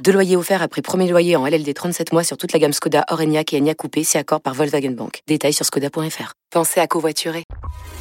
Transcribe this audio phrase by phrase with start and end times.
[0.00, 3.04] Deux loyers offerts après premier loyer en LLD 37 mois sur toute la gamme Skoda,
[3.10, 5.20] Orenia et Enya Coupé, si accord par Volkswagen Bank.
[5.28, 6.32] Détails sur skoda.fr.
[6.50, 7.44] Pensez à covoiturer.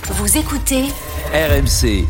[0.04, 0.86] Vous écoutez
[1.34, 2.06] RMC.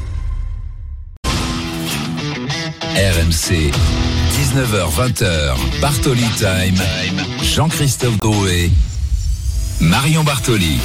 [2.95, 3.71] RMC.
[4.31, 5.81] 19h20h.
[5.81, 6.81] Bartoli Time.
[7.41, 8.69] Jean-Christophe Drouet.
[9.81, 10.79] Marion Bartoli.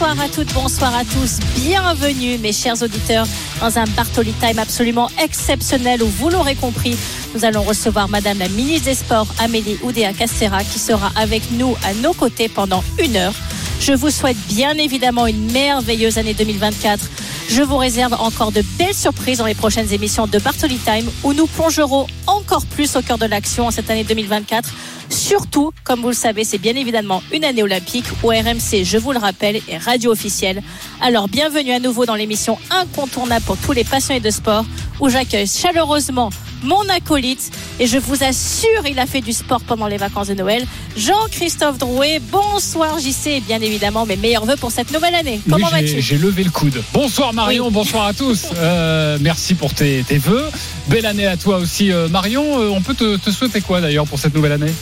[0.00, 1.40] Bonsoir à toutes, bonsoir à tous.
[1.56, 3.26] Bienvenue, mes chers auditeurs,
[3.60, 6.96] dans un Bartoli Time absolument exceptionnel où, vous l'aurez compris,
[7.34, 11.74] nous allons recevoir Madame la ministre des Sports, Amélie Oudéa Castera, qui sera avec nous
[11.84, 13.34] à nos côtés pendant une heure.
[13.80, 17.04] Je vous souhaite bien évidemment une merveilleuse année 2024.
[17.48, 21.32] Je vous réserve encore de belles surprises dans les prochaines émissions de Bartoli Time où
[21.32, 24.68] nous plongerons encore plus au cœur de l'action en cette année 2024.
[25.08, 29.12] Surtout, comme vous le savez, c'est bien évidemment une année olympique où RMC, je vous
[29.12, 30.62] le rappelle, est radio officielle.
[31.00, 34.64] Alors bienvenue à nouveau dans l'émission incontournable pour tous les passionnés de sport
[35.00, 36.28] où j'accueille chaleureusement
[36.64, 40.34] mon acolyte et je vous assure il a fait du sport pendant les vacances de
[40.34, 45.40] Noël Jean-Christophe Drouet bonsoir JC et bien évidemment mes meilleurs voeux pour cette nouvelle année
[45.48, 46.02] comment Oui, vas-tu?
[46.02, 46.82] J'ai levé le coude.
[46.92, 47.72] Bonsoir Marion, Oui.
[47.72, 48.46] bonsoir à tous.
[48.58, 50.44] Euh, merci pour tes, tes vœux.
[50.88, 52.44] Belle année à toi aussi euh, Marion.
[52.60, 54.72] Euh, on peut te, te souhaiter quoi d'ailleurs pour cette nouvelle année?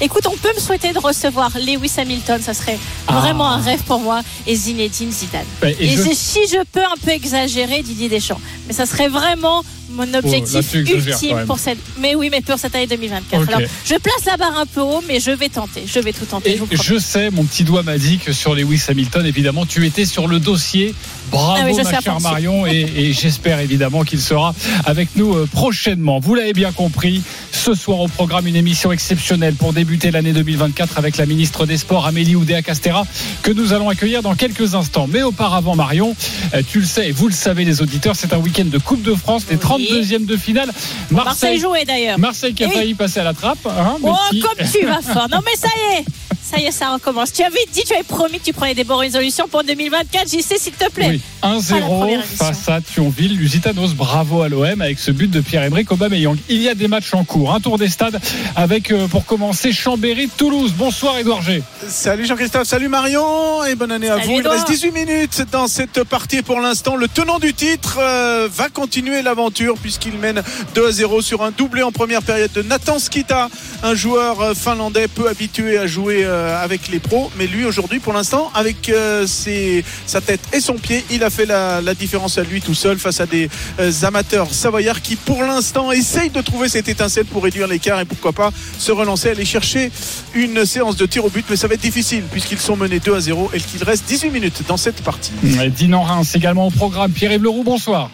[0.00, 2.40] Écoute on peut me souhaiter de recevoir Lewis Hamilton.
[2.42, 3.20] Ça serait Ah.
[3.20, 4.20] vraiment un rêve pour moi.
[4.46, 5.44] Et Zinedine Zidane.
[5.62, 8.40] Ouais, et, et je- c'est- si je peux un peu exagérer Didier Deschamps
[8.70, 12.72] mais ça serait vraiment mon là, objectif ultime pour cette mais oui mais pour cette
[12.76, 13.48] année 2024 Ok.
[13.48, 16.24] alors je place la barre un peu haut mais je vais tenter je vais tout
[16.24, 19.84] tenter Et je sais, mon petit doigt m'a dit que sur Lewis Hamilton, évidemment, tu
[19.86, 20.94] étais sur le dossier.
[21.30, 22.20] Bravo, Ah oui, ma chère.
[22.20, 26.18] Marion, et, et j'espère évidemment qu'il sera avec nous euh, prochainement.
[26.20, 30.98] Vous l'avez bien compris, ce soir au programme, une émission exceptionnelle pour débuter l'année 2024
[30.98, 33.04] avec la ministre des Sports, Amélie Oudéa-Castera,
[33.42, 35.08] que nous allons accueillir dans quelques instants.
[35.10, 36.14] Mais auparavant, Marion,
[36.54, 39.02] euh, tu le sais et vous le savez, les auditeurs, c'est un week-end de Coupe
[39.02, 39.62] de France, les Oui.
[39.62, 40.70] 32e de finale.
[41.10, 43.58] Marseille jouait d'ailleurs Marseille qui a Eh failli passer à la trappe.
[43.66, 45.28] hein, Oh, qui- comme tu vas fort.
[45.30, 46.04] Non, mais ça y est.
[46.42, 47.32] Ça y est, ça recommence.
[47.32, 50.28] Tu avais dit, tu avais promis que tu prenais des bonnes résolutions pour 2024.
[50.30, 51.08] J'y sais, s'il te plaît.
[51.10, 52.36] Oui, 1-0 première émission.
[52.36, 53.36] face à Thionville.
[53.36, 56.36] Lusitanos, bravo à l'OM avec ce but de Pierre-Emerick Aubameyang.
[56.48, 57.54] Il y a des matchs en cours.
[57.54, 58.20] Un tour des stades
[58.56, 60.74] avec, euh, pour commencer, Chambéry-Toulouse.
[60.76, 61.62] Bonsoir Edouard G.
[61.88, 64.40] Salut Jean-Christophe, salut Marion et bonne année à Salut vous.
[64.40, 66.96] Il reste 18 minutes dans cette partie pour l'instant.
[66.96, 70.42] Le tenant du titre euh, va continuer l'aventure puisqu'il mène
[70.74, 73.48] 2 à 0 sur un doublé en première période de Nathan Skita,
[73.82, 77.30] un joueur euh, finlandais peu habitué à jouer euh, avec les pros.
[77.38, 81.29] Mais lui aujourd'hui pour l'instant avec euh, ses- sa tête et son pied, il a
[81.30, 83.48] fait la, différence à lui tout seul face à des
[83.78, 88.04] euh, amateurs savoyards qui pour l'instant essayent de trouver cette étincelle pour réduire l'écart et
[88.04, 89.90] pourquoi pas se relancer, aller chercher
[90.34, 93.14] une séance de tir au but, mais ça va être difficile puisqu'ils sont menés 2
[93.14, 95.32] à 0 et qu'il reste 18 minutes dans cette partie.
[95.42, 97.12] Dinan Reims également au programme.
[97.12, 98.10] Pierre-Yves bonsoir.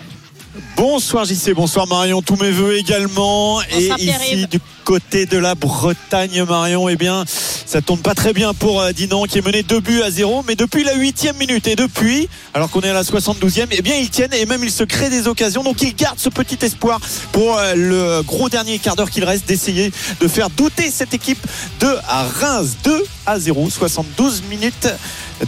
[0.76, 3.60] Bonsoir JC, bonsoir Marion, tous mes voeux également.
[3.70, 8.32] Bonsoir et ici du côté de la Bretagne, Marion, eh bien, ça tourne pas très
[8.32, 10.44] bien pour euh, Dinan qui est mené 2 buts à 0.
[10.46, 13.96] Mais depuis la huitième minute et depuis, alors qu'on est à la 72e, eh bien
[13.96, 15.62] ils tiennent et même ils se créent des occasions.
[15.62, 17.00] Donc ils gardent ce petit espoir
[17.32, 21.44] pour euh, le gros dernier quart d'heure qu'il reste d'essayer de faire douter cette équipe
[21.80, 23.68] de à Reims 2 à 0.
[23.68, 24.88] 72 minutes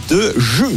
[0.09, 0.75] de jeu.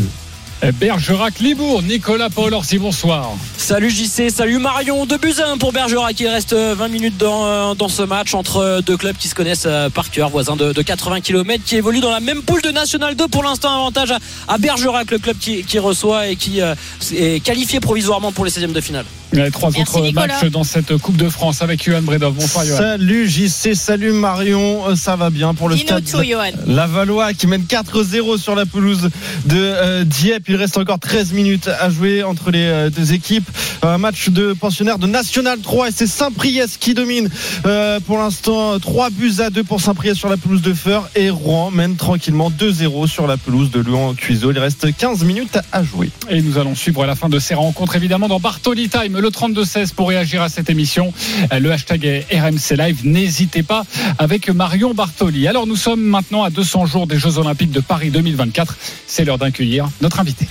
[0.78, 3.32] Bergerac, Libourg, Nicolas Paul Orsi, bonsoir.
[3.62, 6.18] Salut JC, salut Marion, de Buzyn pour Bergerac.
[6.18, 9.28] Il reste euh, 20 minutes dans, euh, dans ce match entre euh, deux clubs qui
[9.28, 12.42] se connaissent euh, par cœur, voisins de, de 80 km, qui évoluent dans la même
[12.42, 13.28] poule de National 2.
[13.28, 14.18] Pour l'instant, avantage à,
[14.48, 16.74] à Bergerac, le club qui, qui reçoit et qui euh,
[17.16, 19.04] est qualifié provisoirement pour les 16e de finale.
[19.32, 20.26] Il y a trois Merci, autres Nicolas.
[20.26, 22.34] matchs dans cette Coupe de France avec Johan Bredov.
[22.34, 22.76] Bonsoir Johan.
[22.76, 26.50] Salut JC, salut Marion, Euh, ça va bien pour le Dis-nous stade tout, Johan.
[26.66, 29.08] Lavallois qui mène 4-0 sur la pelouse
[29.46, 30.48] de euh, Dieppe.
[30.48, 33.48] Il reste encore 13 minutes à jouer entre les euh, deux équipes.
[33.82, 37.28] Un match de pensionnaires de National 3 et c'est Saint-Priest qui domine
[37.66, 41.30] euh, pour l'instant 3 buts à 2 pour Saint-Priest sur la pelouse de Feur et
[41.30, 44.52] Rouen mène tranquillement 2-0 sur la pelouse de Louan Cuiseau.
[44.52, 46.10] Il reste 15 minutes à jouer.
[46.30, 49.94] Et nous allons suivre la fin de ces rencontres évidemment dans Bartoli Time, le 32-16
[49.94, 51.12] pour réagir à cette émission.
[51.52, 53.00] Le hashtag est RMC Live.
[53.04, 53.84] N'hésitez pas
[54.18, 55.48] avec Marion Bartoli.
[55.48, 58.76] Alors nous sommes maintenant à 200 jours des Jeux Olympiques de Paris 2024.
[59.06, 60.46] C'est l'heure d'accueillir notre invité.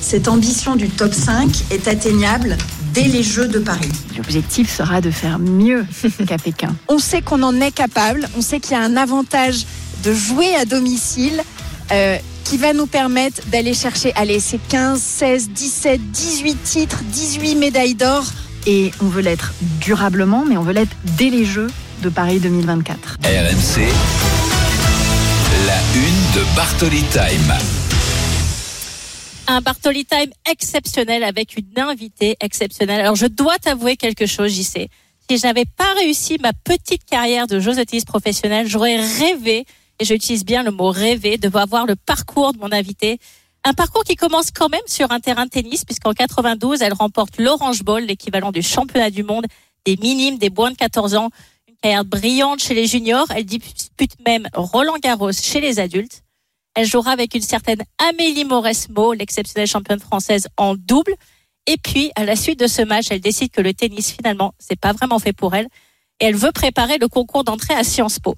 [0.00, 2.56] Cette ambition du top 5 est atteignable
[2.94, 3.90] dès les Jeux de Paris.
[4.16, 5.84] L'objectif sera de faire mieux
[6.26, 6.74] qu'à Pékin.
[6.88, 9.66] On sait qu'on en est capable, on sait qu'il y a un avantage
[10.04, 11.42] de jouer à domicile
[11.92, 17.56] euh, qui va nous permettre d'aller chercher, allez, c'est 15, 16, 17, 18 titres, 18
[17.56, 18.24] médailles d'or.
[18.66, 21.70] Et on veut l'être durablement, mais on veut l'être dès les Jeux
[22.02, 23.18] de Paris 2024.
[23.22, 23.82] RMC,
[25.66, 27.87] la une de Bartoli Time.
[29.50, 33.00] Un Bartoli Time exceptionnel avec une invitée exceptionnelle.
[33.00, 34.88] Alors je dois t'avouer quelque chose, sais.
[35.26, 39.64] Si je n'avais pas réussi ma petite carrière de tennis professionnelle, j'aurais rêvé,
[39.98, 43.18] et j'utilise bien le mot rêver, de voir le parcours de mon invitée.
[43.64, 47.38] Un parcours qui commence quand même sur un terrain de tennis, puisqu'en 92, elle remporte
[47.38, 49.46] l'Orange Bowl, l'équivalent du championnat du monde
[49.86, 51.30] des minimes, des moins de 14 ans.
[51.66, 53.28] Une carrière brillante chez les juniors.
[53.34, 56.22] Elle dispute même Roland Garros chez les adultes.
[56.74, 61.14] Elle jouera avec une certaine Amélie Mauresmo, l'exceptionnelle championne française en double.
[61.66, 64.78] Et puis, à la suite de ce match, elle décide que le tennis, finalement, c'est
[64.78, 65.68] pas vraiment fait pour elle.
[66.20, 68.36] Et elle veut préparer le concours d'entrée à Sciences Po.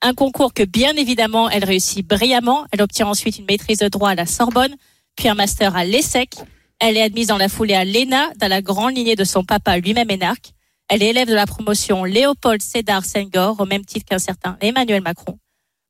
[0.00, 2.66] Un concours que, bien évidemment, elle réussit brillamment.
[2.72, 4.74] Elle obtient ensuite une maîtrise de droit à la Sorbonne,
[5.16, 6.36] puis un master à l'ESSEC.
[6.78, 9.78] Elle est admise dans la foulée à l'ENA, dans la grande lignée de son papa
[9.78, 10.52] lui-même énarque.
[10.88, 15.02] Elle est élève de la promotion Léopold Sédar Senghor, au même titre qu'un certain Emmanuel
[15.02, 15.38] Macron.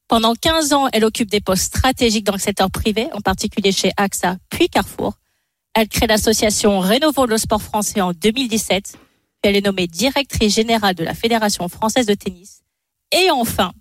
[0.08, 3.92] Pendant 15 ans, elle occupe des postes stratégiques dans le secteur privé, en particulier chez
[3.98, 5.18] AXA puis Carrefour.
[5.74, 8.92] Elle crée l'association Rénovo le sport français en 2017.
[8.92, 8.98] Puis
[9.44, 12.62] elle est nommée directrice générale de la Fédération française de tennis.
[13.12, 13.72] Et enfin,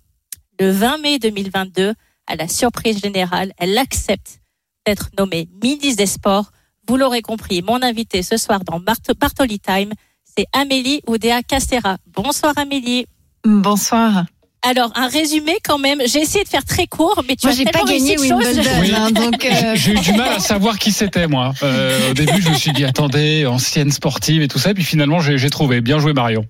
[0.60, 1.94] le 20 mai 2022,
[2.26, 4.40] à la surprise générale, elle accepte
[4.86, 6.52] d'être nommée ministre des Sports.
[6.86, 9.92] Vous l'aurez compris, mon invité ce soir dans Bartoli Time,
[10.24, 11.96] c'est Amélie Oudéa Castera.
[12.06, 13.06] Bonsoir Amélie.
[13.44, 14.24] Bonsoir.
[14.62, 16.00] Alors, un résumé quand même.
[16.06, 18.18] J'ai essayé de faire très court, mais tu moi, as j'ai pas gagné.
[18.18, 21.52] Wimbledon, hein, donc euh, J'ai eu du mal à savoir qui c'était, moi.
[21.62, 24.70] Euh, au début, je me suis dit, attendez, ancienne sportive et tout ça.
[24.70, 25.80] Et puis finalement, j'ai j'ai trouvé.
[25.80, 26.44] Bien joué, Marion.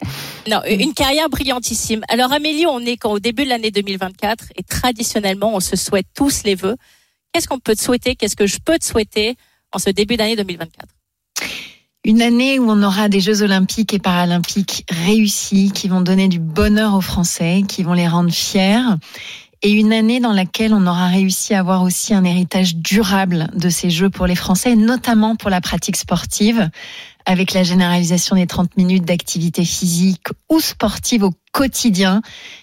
[0.48, 2.02] Non, une carrière brillantissime.
[2.08, 6.06] Alors Amélie, on est quand au début de l'année 2024 et traditionnellement, on se souhaite
[6.14, 6.76] tous les vœux.
[7.32, 8.16] Qu'est-ce qu'on peut te souhaiter?
[8.16, 9.36] Qu'est-ce que je peux te souhaiter
[9.72, 10.86] en ce début d'année 2024
[12.08, 16.38] une année où on aura des Jeux olympiques et paralympiques réussis, qui vont donner du
[16.38, 18.80] bonheur aux Français, qui vont les rendre fiers.
[19.60, 23.68] Et une année dans laquelle on aura réussi à avoir aussi un héritage durable de
[23.68, 26.70] ces Jeux pour les Français, notamment pour la pratique sportive,
[27.26, 32.22] avec la généralisation des 30 minutes d'activité physique ou sportive au quotidien.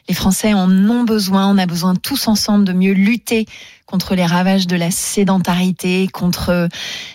[0.09, 3.45] Les Français en ont besoin, on a besoin tous ensemble de mieux lutter
[3.85, 6.67] contre les ravages de la sédentarité, contre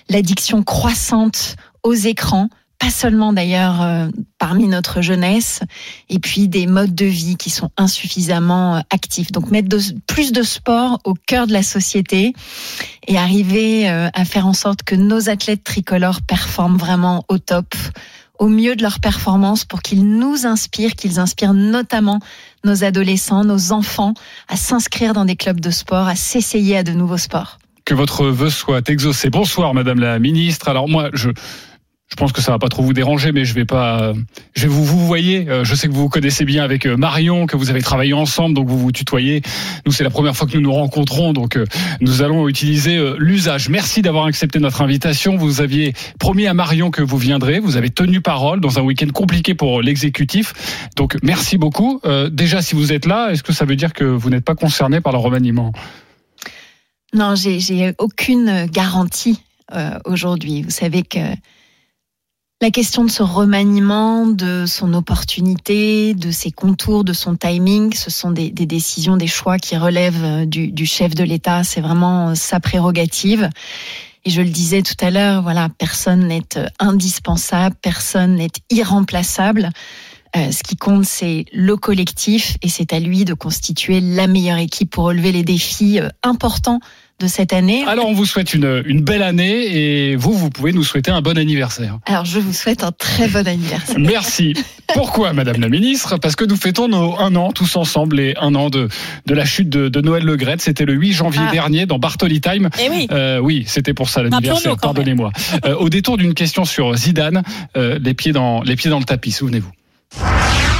[0.08, 2.48] l'addiction croissante aux écrans,
[2.78, 5.60] pas seulement d'ailleurs euh, parmi notre jeunesse,
[6.08, 9.32] et puis des modes de vie qui sont insuffisamment euh, actifs.
[9.32, 9.68] Donc mettre
[10.06, 12.32] plus de sport au cœur de la société
[13.06, 17.74] et arriver euh, à faire en sorte que nos athlètes tricolores performent vraiment au top
[18.38, 22.20] au mieux de leur performance pour qu'ils nous inspirent, qu'ils inspirent notamment
[22.64, 24.14] nos adolescents, nos enfants
[24.48, 27.58] à s'inscrire dans des clubs de sport, à s'essayer à de nouveaux sports.
[27.84, 29.28] Que votre vœu soit exaucé.
[29.28, 30.70] Bonsoir, Madame la Ministre.
[30.70, 31.30] Alors moi, je
[32.10, 34.12] je pense que ça va pas trop vous déranger, mais je vais pas.
[34.54, 35.48] Je vais vous vous voyez.
[35.48, 38.12] euh, Je sais que vous vous connaissez bien avec euh, Marion, que vous avez travaillé
[38.14, 39.42] ensemble, donc vous vous tutoyez.
[39.86, 41.64] Nous, c'est la première fois que nous nous rencontrons, donc euh,
[42.00, 43.68] nous allons utiliser l'usage.
[43.68, 45.36] Merci d'avoir accepté notre invitation.
[45.36, 47.60] Vous aviez promis à Marion que vous viendrez.
[47.60, 50.52] Vous avez tenu parole dans un week-end compliqué pour l'exécutif.
[50.96, 52.00] Donc merci beaucoup.
[52.30, 55.00] Déjà, si vous êtes là, est-ce que ça veut dire que vous n'êtes pas concerné
[55.00, 55.72] par le remaniement?
[57.14, 59.42] Non, j'ai aucune garantie
[60.04, 60.62] aujourd'hui.
[60.62, 61.18] Vous savez que
[62.62, 68.10] la question de ce remaniement, de son opportunité, de ses contours, de son timing, ce
[68.10, 71.64] sont des, décisions, des choix qui relèvent euh, du, chef de l'État.
[71.64, 73.48] C'est vraiment euh, sa prérogative.
[74.26, 79.70] Et je le disais tout à l'heure, voilà, personne n'est euh, indispensable, personne n'est irremplaçable.
[80.32, 84.90] Ce qui compte, c'est le collectif et c'est à lui de constituer la meilleure équipe
[84.90, 86.78] pour relever les défis importants
[87.20, 87.84] de cette année.
[87.86, 91.20] Alors, on vous souhaite une, une belle année et vous, vous pouvez nous souhaiter un
[91.20, 91.98] bon anniversaire.
[92.06, 93.98] Alors, je vous souhaite un très bon anniversaire.
[93.98, 94.54] Merci.
[94.94, 96.16] Pourquoi, Madame la Ministre?
[96.16, 98.88] Parce que nous fêtons nos un an tous ensemble et un an de,
[99.26, 100.56] de la chute de, de Noël Le Gret.
[100.58, 101.52] C'était le 8 janvier Ah.
[101.52, 102.70] dernier dans Bartoli Time.
[102.82, 103.06] Eh oui.
[103.12, 104.76] Euh, oui, c'était pour ça l'anniversaire.
[104.78, 105.30] Pardonnez-moi.
[105.64, 107.42] Euh, au détour d'une question sur Zidane,
[107.76, 109.32] euh, les pieds dans les pieds dans le tapis.
[109.32, 109.70] Souvenez-vous.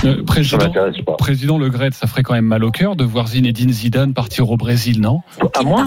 [0.05, 1.17] Euh, Ça président, m'intéresse pas.
[1.17, 4.51] président Le Gret, ça ferait quand même mal au cœur de voir Zinedine Zidane partir
[4.51, 5.21] au Brésil, non
[5.55, 5.87] À ne moi.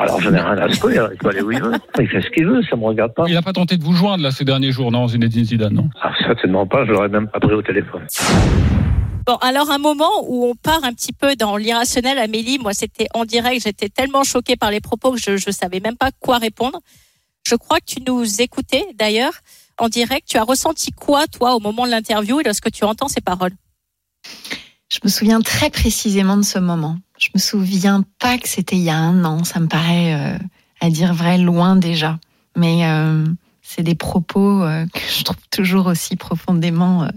[0.00, 1.72] Alors j'en ai rien à secouer, il peut aller où il veut.
[2.00, 3.24] Il fait ce qu'il veut, ça me regarde pas.
[3.28, 5.88] Il n'a pas tenté de vous joindre là ces derniers jours, non, Zinedine Zidane, non
[6.02, 8.02] Ah, certainement pas, je l'aurais même pas pris au téléphone.
[9.26, 13.06] Bon, alors un moment où on part un petit peu dans l'irrationnel, Amélie, moi c'était
[13.14, 16.38] en direct, j'étais tellement choquée par les propos que je ne savais même pas quoi
[16.38, 16.80] répondre.
[17.46, 19.34] Je crois que tu nous écoutais d'ailleurs
[19.78, 20.28] en direct.
[20.28, 23.52] Tu as ressenti quoi, toi, au moment de l'interview et lorsque tu entends ces paroles?
[24.92, 26.98] Je me souviens très précisément de ce moment.
[27.18, 29.42] Je me souviens pas que c'était il y a un an.
[29.42, 30.38] Ça me paraît, euh,
[30.80, 32.18] à dire vrai, loin déjà.
[32.56, 33.24] Mais euh,
[33.62, 37.08] c'est des propos euh, que je trouve toujours aussi profondément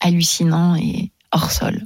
[0.00, 1.82] hallucinants et hors sol.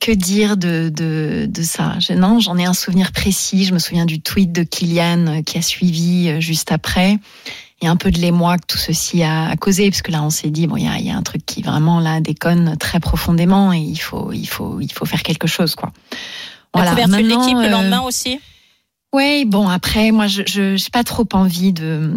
[0.00, 1.98] Que dire de, de, ça?
[2.10, 3.64] Non, j'en ai un souvenir précis.
[3.64, 7.18] Je me souviens du tweet de Kylian qui a suivi juste après.
[7.82, 10.30] Et un peu de l'émoi que tout ceci a, a causé, parce que là, on
[10.30, 12.76] s'est dit, bon, il y a, il y a un truc qui vraiment là déconne
[12.78, 15.92] très profondément et il faut, il faut, il faut faire quelque chose, quoi.
[16.74, 18.40] La couverture de l'équipe le euh, lendemain aussi?
[19.12, 22.12] oui, bon après, moi, je j'ai pas trop envie de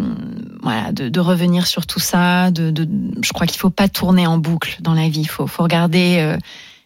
[0.62, 2.50] voilà de, de revenir sur tout ça.
[2.50, 2.86] De, de
[3.22, 5.22] je crois qu'il faut pas tourner en boucle dans la vie.
[5.22, 6.36] Il faut faut regarder euh,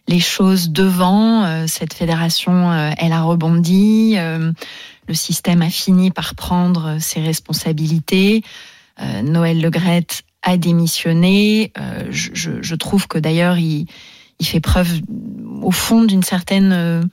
[0.07, 1.45] les choses devant.
[1.45, 4.15] Euh, cette fédération, euh, elle a rebondi.
[4.17, 4.51] Euh,
[5.07, 8.43] le système a fini par prendre ses responsabilités.
[9.23, 11.73] Noël Legrette a démissionné.
[12.09, 13.87] Je, je, je trouve que d'ailleurs il
[14.39, 14.89] il fait preuve
[15.61, 17.09] au fond d'une certaine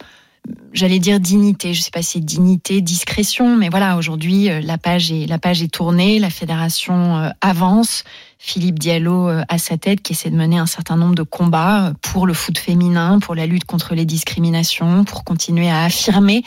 [0.72, 4.78] j'allais dire dignité, je sais pas si c'est dignité, discrétion, mais voilà, aujourd'hui euh, la
[4.78, 8.04] page est la page est tournée, la fédération euh, avance,
[8.44, 11.87] Philippe Diallo euh, à sa tête qui essaie de mener un certain nombre de combats
[11.87, 16.42] euh, pour le foot féminin, pour la lutte contre les discriminations, pour continuer à affirmer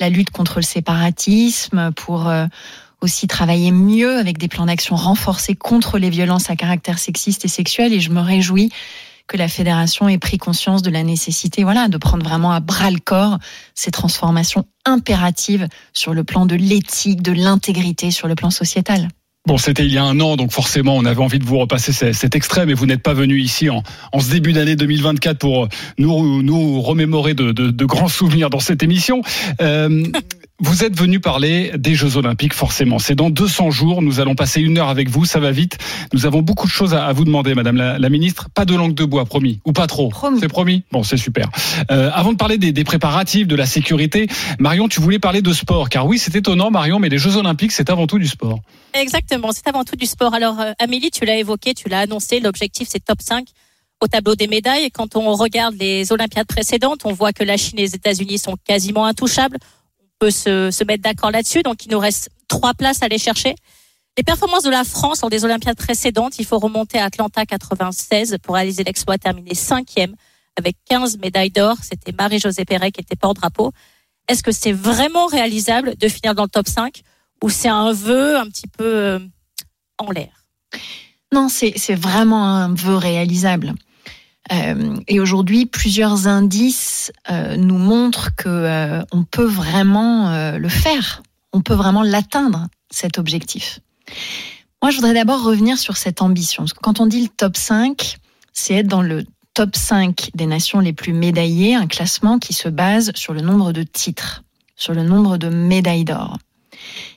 [0.00, 2.44] la lutte contre le séparatisme, pour euh,
[3.00, 7.48] aussi travailler mieux avec des plans d'action renforcés contre les violences à caractère sexiste et
[7.48, 7.94] sexuel.
[7.94, 8.70] Et je me réjouis
[9.30, 12.90] que la fédération ait pris conscience de la nécessité, voilà, de prendre vraiment à bras
[12.90, 13.38] le corps
[13.76, 19.08] ces transformations impératives sur le plan de l'éthique, de l'intégrité, sur le plan sociétal.
[19.46, 21.92] Bon, c'était il y a un an, donc forcément, on avait envie de vous repasser
[21.92, 23.82] ce- cet extrait, mais vous n'êtes pas venu ici en,
[24.12, 28.60] en ce début d'année 2024 pour nous, nous remémorer de, de- de grands souvenirs dans
[28.60, 29.22] cette émission.
[29.62, 30.04] Euh,
[30.60, 32.98] vous êtes venu parler des Jeux Olympiques, forcément.
[32.98, 34.02] C'est dans 200 jours.
[34.02, 35.24] Nous allons passer une heure avec vous.
[35.24, 35.78] Ça va vite.
[36.12, 38.48] Nous avons beaucoup de choses à, vous demander, Madame la, la ministre.
[38.54, 39.60] Pas de langue de bois, promis.
[39.64, 40.12] Ou pas trop.
[40.38, 40.84] C'est promis?
[40.92, 41.48] Bon, c'est super.
[41.90, 45.52] Euh, avant de parler des, des préparatifs, de la sécurité, Marion, tu voulais parler de
[45.52, 45.88] sport.
[45.88, 48.60] Car oui, c'est étonnant, Marion, mais les Jeux Olympiques, c'est avant tout du sport.
[48.94, 50.34] Exactement, c'est avant tout du sport.
[50.34, 53.46] Alors euh, Amélie, tu l'as évoqué, tu l'as annoncé, l'objectif c'est top 5
[54.00, 54.84] au tableau des médailles.
[54.84, 58.38] Et quand on regarde les Olympiades précédentes, on voit que la Chine et les États-Unis
[58.38, 59.58] sont quasiment intouchables.
[60.20, 61.62] Peut se, mettre d'accord là-dessus.
[61.62, 63.56] Donc il nous reste trois places à aller chercher.
[64.16, 68.36] Les performances de la France lors des Olympiades précédentes, il faut remonter à Atlanta 96
[68.42, 70.14] pour réaliser l'exploit, terminer cinquième
[70.56, 71.76] avec 15 médailles d'or.
[71.82, 73.72] C'était Marie-Josée Perret qui était porte-drapeau.
[74.28, 77.02] Est-ce que c'est vraiment réalisable de finir dans le top 5
[77.42, 79.18] ou c'est un vœu un petit peu euh,
[79.98, 80.44] en l'air?
[81.32, 83.74] Non, c'est vraiment un vœu réalisable.
[84.52, 91.22] Euh, et aujourd'hui, plusieurs indices euh, nous montrent que euh, on peut vraiment le faire.
[91.52, 93.80] On peut vraiment l'atteindre cet objectif.
[94.82, 96.62] Moi, je voudrais d'abord revenir sur cette ambition.
[96.64, 98.16] Parce que quand on dit le top 5,
[98.52, 102.68] c'est être dans le top 5 des nations les plus médaillées, un classement qui se
[102.68, 104.42] base sur le nombre de titres,
[104.76, 106.38] sur le nombre de médailles d'or.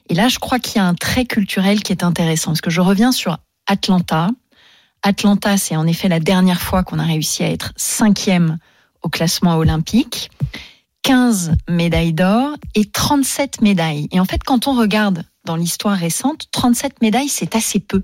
[0.10, 2.52] Et là, je crois qu'il y a un trait culturel qui est intéressant.
[2.52, 3.38] Parce que je reviens sur
[3.68, 4.30] Atlanta.
[5.04, 8.58] Atlanta, c'est en effet la dernière fois qu'on a réussi à être cinquième
[9.02, 10.32] au classement olympique.
[11.04, 14.08] 15 médailles d'or et 37 médailles.
[14.12, 18.02] Et en fait, quand on regarde dans l'histoire récente, 37 médailles, c'est assez peu.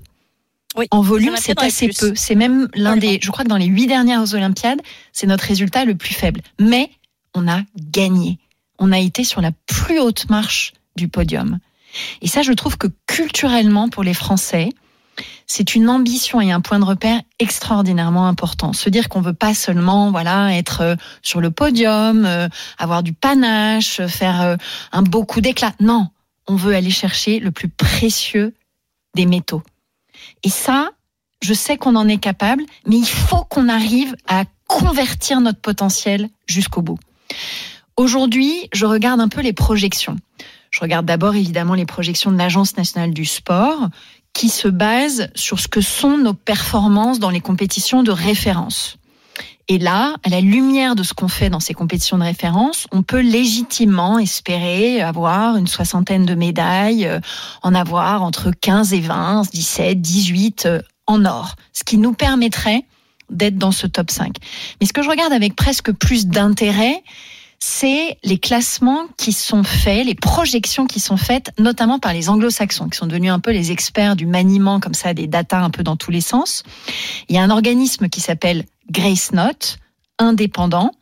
[0.76, 2.12] Oui, en volume, c'est assez peu.
[2.14, 4.80] C'est même l'un des, je crois que dans les huit dernières Olympiades,
[5.12, 6.42] c'est notre résultat le plus faible.
[6.60, 6.90] Mais
[7.34, 8.38] on a gagné.
[8.78, 11.58] On a été sur la plus haute marche du podium.
[12.22, 14.68] Et ça, je trouve que culturellement, pour les Français,
[15.46, 18.72] c'est une ambition et un point de repère extraordinairement important.
[18.72, 22.48] Se dire qu'on veut pas seulement, voilà, être euh, sur le podium, euh,
[22.78, 24.56] avoir du panache, faire euh,
[24.92, 25.72] un beau coup d'éclat.
[25.80, 26.08] Non,
[26.46, 28.54] on veut aller chercher le plus précieux
[29.14, 29.62] des métaux.
[30.42, 30.90] Et ça,
[31.42, 36.28] je sais qu'on en est capable, mais il faut qu'on arrive à convertir notre potentiel
[36.46, 36.98] jusqu'au bout.
[37.96, 40.16] Aujourd'hui, je regarde un peu les projections.
[40.70, 43.88] Je regarde d'abord évidemment les projections de l'Agence nationale du sport
[44.32, 48.96] qui se basent sur ce que sont nos performances dans les compétitions de référence.
[49.68, 53.02] Et là, à la lumière de ce qu'on fait dans ces compétitions de référence, on
[53.02, 57.20] peut légitimement espérer avoir une soixantaine de médailles, euh,
[57.62, 62.84] en avoir entre 15 et 20, 17, 18 euh, en or, ce qui nous permettrait
[63.30, 64.34] d'être dans ce top 5.
[64.80, 67.04] Mais ce que je regarde avec presque plus d'intérêt,
[67.62, 72.88] c'est les classements qui sont faits, les projections qui sont faites, notamment par les anglo-saxons,
[72.88, 75.82] qui sont devenus un peu les experts du maniement comme ça des datas un peu
[75.82, 76.62] dans tous les sens.
[77.28, 79.78] Il y a un organisme qui s'appelle Grace Note,
[80.18, 80.92] indépendant,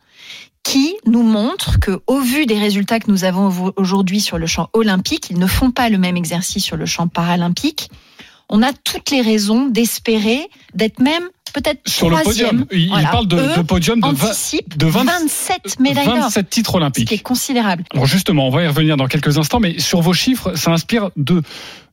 [0.63, 4.69] qui nous montre que, au vu des résultats que nous avons aujourd'hui sur le champ
[4.73, 7.89] olympique, ils ne font pas le même exercice sur le champ paralympique.
[8.49, 10.41] On a toutes les raisons d'espérer
[10.73, 13.09] d'être même peut-être Sur le podium, il, Voilà.
[13.09, 16.71] parle de, Eux de podium de, vingt- anticipent de 20 27 médailles d'or, 27 titres
[16.73, 17.07] ce olympiques.
[17.07, 17.83] qui est considérable.
[17.93, 21.09] Alors justement, on va y revenir dans quelques instants, mais sur vos chiffres, ça inspire
[21.17, 21.41] deux,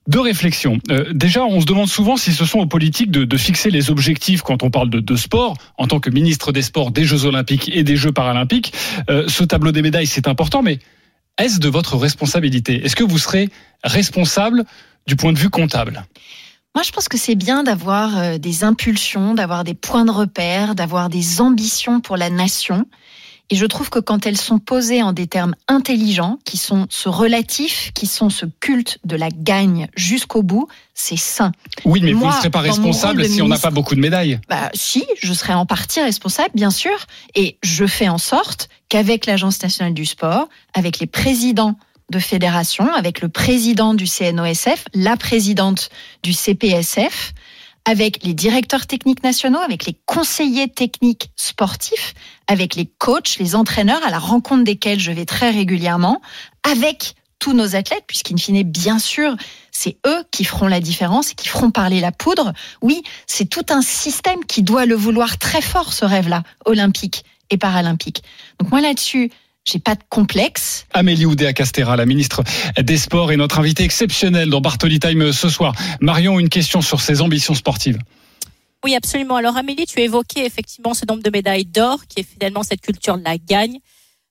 [0.08, 0.78] deux réflexions.
[0.90, 3.90] Euh, déjà, on se demande souvent si ce sont aux politiques de, de fixer les
[3.90, 5.56] objectifs quand on parle de, de sport.
[5.78, 8.74] En tant que ministre des Sports, des Jeux Olympiques et des Jeux Paralympiques,
[9.08, 10.80] euh, ce tableau des médailles, c'est important, mais
[11.38, 12.84] est-ce de votre responsabilité?
[12.84, 13.48] Est-ce que vous serez
[13.84, 14.64] responsable
[15.06, 16.04] du point de vue comptable?
[16.76, 20.74] Moi, je pense que c'est bien d'avoir euh, des impulsions, d'avoir des points de repère,
[20.74, 22.84] d'avoir des ambitions pour la nation.
[23.48, 27.08] Et je trouve que quand elles sont posées en des termes intelligents, qui sont ce
[27.08, 31.52] relatif, qui sont ce culte de la gagne jusqu'au bout, c'est sain.
[31.86, 34.38] Oui, mais vous ne serez pas responsable si on n'a pas beaucoup de médailles.
[34.50, 39.24] Bah, si, je serai en partie responsable, bien sûr, et je fais en sorte qu'avec
[39.24, 41.78] l'Agence nationale du sport, avec les présidents
[42.10, 45.90] de fédération, avec le président du CNOSF, la présidente
[46.22, 47.32] du CPSF,
[47.84, 52.14] avec les directeurs techniques nationaux, avec les conseillers techniques sportifs,
[52.48, 56.20] avec les coachs, les entraîneurs, à la rencontre desquels je vais très régulièrement,
[56.68, 59.36] avec tous nos athlètes, puisqu'in fine, bien sûr,
[59.70, 62.52] c'est eux qui feront la différence et qui feront parler la poudre.
[62.82, 67.58] Oui, c'est tout un système qui doit le vouloir très fort, ce rêve-là, olympique et
[67.58, 68.22] paralympique.
[68.58, 69.30] Donc moi là-dessus,
[69.66, 70.86] j'ai pas de complexe.
[70.92, 72.42] Amélie Oudéa-Castera, la ministre
[72.80, 75.74] des Sports, est notre invitée exceptionnelle dans Bartoli Time ce soir.
[76.00, 77.98] Marion, une question sur ses ambitions sportives.
[78.84, 79.36] Oui, absolument.
[79.36, 83.18] Alors Amélie, tu évoquais effectivement ce nombre de médailles d'or, qui est finalement cette culture
[83.18, 83.78] de la gagne.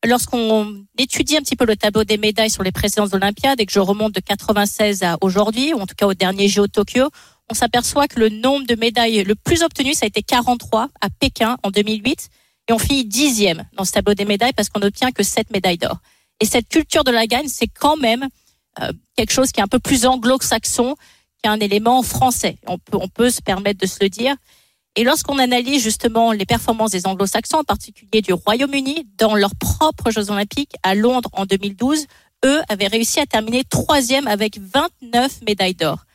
[0.06, 3.74] Lorsqu'on étudie un petit peu le tableau des médailles sur les précédentes Olympiades et que
[3.74, 7.10] je remonte de 96 à aujourd'hui, ou en tout cas au dernier JO Tokyo,
[7.50, 11.10] on s'aperçoit que le nombre de médailles le plus obtenu, ça a été 43 à
[11.10, 12.30] Pékin en 2008.
[12.68, 15.78] Et on finit dixième dans ce tableau des médailles parce qu'on n'obtient que 7 médailles
[15.78, 16.00] d'or.
[16.40, 18.28] Et cette culture de la gagne, c'est quand même
[18.82, 20.96] euh, quelque chose qui est un peu plus anglo-saxon
[21.44, 22.58] qu'un élément français.
[22.68, 24.36] On peut, on peut se permettre de se le dire.
[24.96, 30.10] Et lorsqu'on analyse justement les performances des anglo-saxons, en particulier du Royaume-Uni, dans leurs propres
[30.10, 32.06] Jeux olympiques à Londres en 2012,
[32.46, 36.06] eux avaient réussi à terminer troisième avec 29 médailles d'or.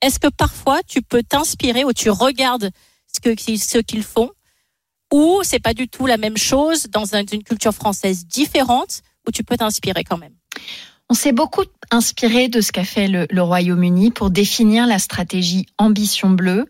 [0.00, 2.70] Est-ce que parfois tu peux t'inspirer ou tu regardes
[3.06, 3.20] ce
[3.56, 4.30] ce qu'ils font
[5.12, 9.30] ou c'est pas du tout la même chose dans un- une culture française différente où
[9.30, 10.34] tu peux t'inspirer quand même?
[11.08, 15.66] On s'est beaucoup inspiré de ce qu'a fait le, le Royaume-Uni pour définir la stratégie
[15.78, 16.66] Ambition Bleue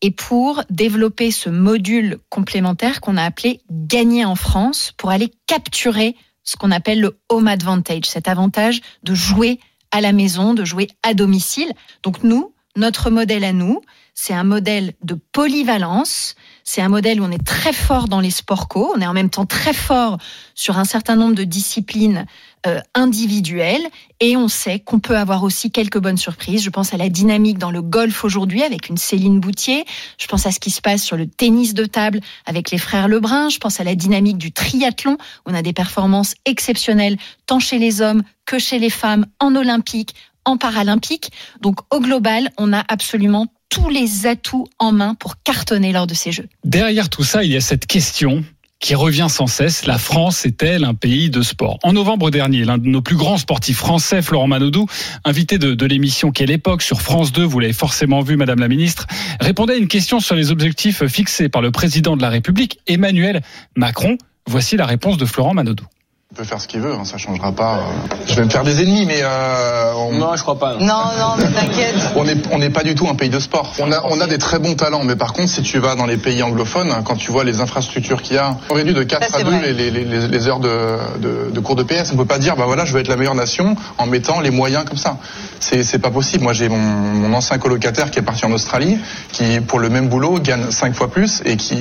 [0.00, 6.16] et pour développer ce module complémentaire qu'on a appelé Gagner en France pour aller capturer
[6.42, 10.88] ce qu'on appelle le home advantage, cet avantage de jouer à la maison, de jouer
[11.02, 11.70] à domicile.
[12.02, 13.80] Donc nous, notre modèle à nous,
[14.14, 18.30] c'est un modèle de polyvalence, c'est un modèle où on est très fort dans les
[18.30, 20.18] sports co, on est en même temps très fort
[20.54, 22.26] sur un certain nombre de disciplines
[22.66, 23.84] euh, individuelles.
[24.20, 26.62] Et on sait qu'on peut avoir aussi quelques bonnes surprises.
[26.62, 29.84] Je pense à la dynamique dans le golf aujourd'hui avec une Céline Boutier,
[30.18, 33.08] je pense à ce qui se passe sur le tennis de table avec les frères
[33.08, 37.78] Lebrun, je pense à la dynamique du triathlon, on a des performances exceptionnelles tant chez
[37.78, 41.30] les hommes que chez les femmes en olympique, en paralympique.
[41.60, 46.12] Donc au global, on a absolument tous les atouts en main pour cartonner lors de
[46.12, 46.46] ces Jeux.
[46.62, 48.44] Derrière tout ça, il y a cette question
[48.80, 49.86] qui revient sans cesse.
[49.86, 51.78] La France est-elle un pays de sport?
[51.82, 54.86] En novembre dernier, l'un de nos plus grands sportifs français, Florent Manodou,
[55.24, 59.06] invité de, l'émission Quelle époque sur France 2, vous l'avez forcément vu, Madame la Ministre,
[59.40, 63.40] répondait à une question sur les objectifs fixés par le président de la République, Emmanuel
[63.74, 64.18] Macron.
[64.46, 65.86] Voici la réponse de Florent Manodou.
[66.32, 67.74] Il peut faire ce qu'il veut, hein, ça changera pas.
[67.74, 68.14] euh.
[68.26, 70.12] Je vais me faire des ennemis, mais euh, on...
[70.12, 70.76] Non, je crois pas.
[70.80, 70.86] Non,
[71.18, 71.94] non, mais t'inquiète.
[72.16, 73.74] On n'est on pas du tout un pays de sport.
[73.78, 76.06] On a, on a des très bons talents, mais par contre, si tu vas dans
[76.06, 79.28] les pays anglophones, quand tu vois les infrastructures qu'il y a, on réduit de 4
[79.28, 79.72] Ça, à c'est 2 vrai.
[79.74, 82.12] les, les, les, les heures de, de, de cours de PS.
[82.14, 84.50] On peut pas dire, bah voilà, je veux être la meilleure nation en mettant les
[84.50, 85.18] moyens comme ça.
[85.60, 86.44] C'est c'est pas possible.
[86.44, 88.96] Moi, j'ai mon, mon ancien colocataire qui est parti en Australie,
[89.32, 91.76] qui pour le même boulot gagne 5 fois plus et qui,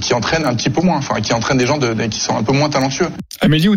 [0.00, 2.36] qui entraîne un petit peu moins, enfin qui entraîne des gens de, de- qui sont
[2.36, 3.10] un peu moins talentueux.
[3.40, 3.68] Amélie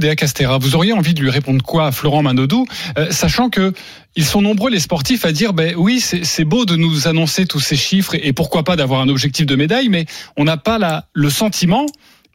[0.59, 2.65] Vous auriez envie de lui répondre quoi à Florent Manodou,
[2.97, 3.73] euh, sachant que
[4.15, 7.59] ils sont nombreux les sportifs à dire ben oui c'est beau de nous annoncer tous
[7.59, 10.05] ces chiffres et, pourquoi pas d'avoir un objectif de médaille, mais
[10.37, 11.85] on n'a pas la, le sentiment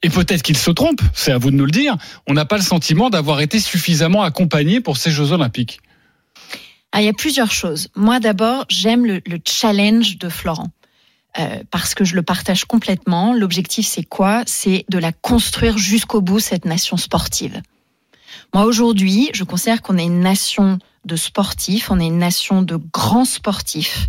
[0.03, 2.57] et peut-être qu'il se trompe, c'est à vous de nous le dire, on n'a pas
[2.57, 5.81] le sentiment d'avoir été suffisamment accompagné pour ces Jeux Olympiques.
[6.93, 7.89] Ah, il y a plusieurs choses.
[7.95, 10.71] Moi, d'abord, j'aime le challenge de Florent.
[11.39, 13.35] Euh, parce que je le partage complètement.
[13.35, 14.43] L'objectif, c'est quoi?
[14.47, 17.63] C'est de la construire jusqu'au bout, cette nation sportive.
[18.53, 22.77] Moi, aujourd'hui, je considère qu'on est une nation de sportifs, on est une nation de
[22.77, 24.09] grands sportifs.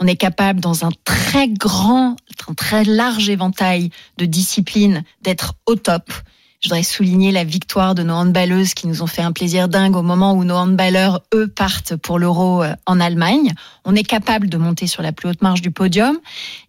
[0.00, 2.16] On est capable, dans un très grand,
[2.48, 6.12] un très large éventail de disciplines, d'être au top.
[6.60, 9.96] Je voudrais souligner la victoire de nos handballeuses qui nous ont fait un plaisir dingue
[9.96, 13.52] au moment où nos handballeurs, eux, partent pour l'Euro euh, en Allemagne.
[13.84, 16.18] On est capable de monter sur la plus haute marge du podium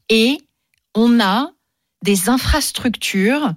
[0.10, 0.40] et
[0.94, 1.52] on a
[2.04, 3.54] des infrastructures,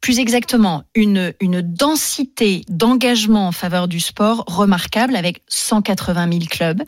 [0.00, 6.82] plus exactement une, une densité d'engagement en faveur du sport remarquable avec 180 000 clubs,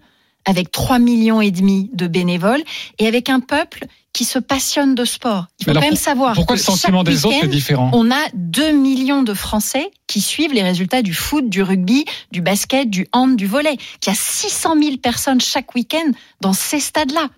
[0.45, 2.63] avec 3 millions et demi de bénévoles
[2.99, 5.47] et avec un peuple qui se passionne de sport.
[5.59, 8.11] Il faut alors, quand même savoir pourquoi que le sentiment des autres est différent On
[8.11, 12.91] a 2 millions de Français qui suivent les résultats du foot, du rugby, du basket,
[12.91, 13.77] du hand, du volley.
[14.01, 17.29] Qu'il y a 600 000 personnes chaque week-end dans ces stades-là.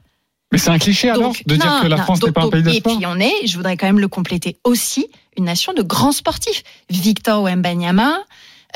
[0.51, 2.51] Mais c'est un cliché alors Donc, de dire que la non, France n'est pas un
[2.51, 5.07] pays de Et sport puis on est, je voudrais quand même le compléter aussi,
[5.37, 6.63] une nation de grands sportifs.
[6.91, 8.19] Victor Wembanyama,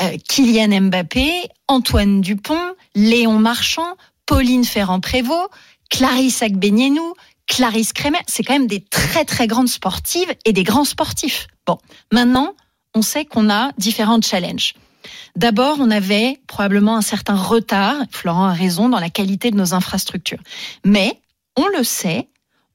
[0.00, 1.30] euh, Kylian Mbappé,
[1.68, 5.48] Antoine Dupont, Léon Marchand, Pauline Ferrand-Prévot,
[5.90, 7.14] Clarisse Agbenienou,
[7.46, 8.18] Clarisse Kremer.
[8.26, 11.46] C'est quand même des très très grandes sportives et des grands sportifs.
[11.66, 11.78] Bon,
[12.12, 12.54] maintenant,
[12.94, 14.74] on sait qu'on a différents challenges.
[15.36, 19.74] D'abord, on avait probablement un certain retard, Florent a raison, dans la qualité de nos
[19.74, 20.40] infrastructures.
[20.84, 21.20] Mais,
[21.56, 22.28] on le sait,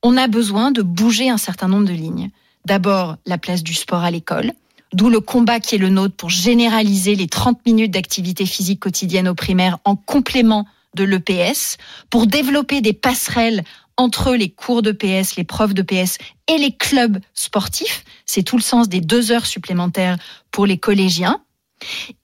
[0.04, 2.30] on a besoin de bouger un certain nombre de lignes.
[2.66, 4.54] D'abord, la place du sport à l'école,
[4.94, 9.28] d'où le combat qui est le nôtre pour généraliser les 30 minutes d'activité physique quotidienne
[9.28, 11.78] au primaire en complément de l'EPS,
[12.10, 13.64] pour développer des passerelles
[14.02, 18.04] entre les cours de PS, les profs de PS et les clubs sportifs.
[18.26, 20.18] C'est tout le sens des deux heures supplémentaires
[20.50, 21.42] pour les collégiens.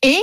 [0.01, 0.17] Et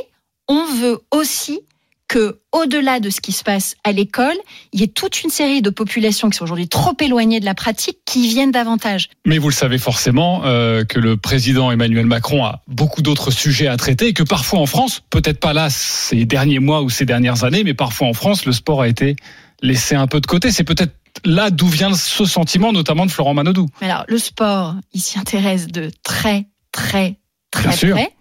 [0.49, 1.61] on veut aussi
[2.09, 4.35] que, au-delà de ce qui se passe à l'école,
[4.73, 7.55] il y ait toute une série de populations qui sont aujourd'hui trop éloignées de la
[7.55, 9.09] pratique qui viennent davantage.
[9.25, 13.69] Mais vous le savez forcément euh, que le président Emmanuel Macron a beaucoup d'autres sujets
[13.69, 17.07] à traiter et que parfois en France, peut-être pas là ces derniers mois ou ces
[17.07, 19.17] dernières années, mais parfois en France, le sport a été
[19.63, 20.51] laissé un peu de côté.
[20.51, 20.93] C'est peut-être
[21.25, 23.69] là d'où vient ce sentiment, notamment de Florent Manodou.
[23.81, 27.19] Alors, le sport, il s'y intéresse de très, très,
[27.51, 27.95] très Bien sûr.
[27.97, 28.15] près.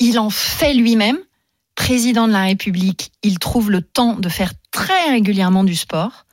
[0.00, 1.18] Il en fait lui-même.
[1.74, 6.26] Président de la République, il trouve le temps de faire très régulièrement du sport,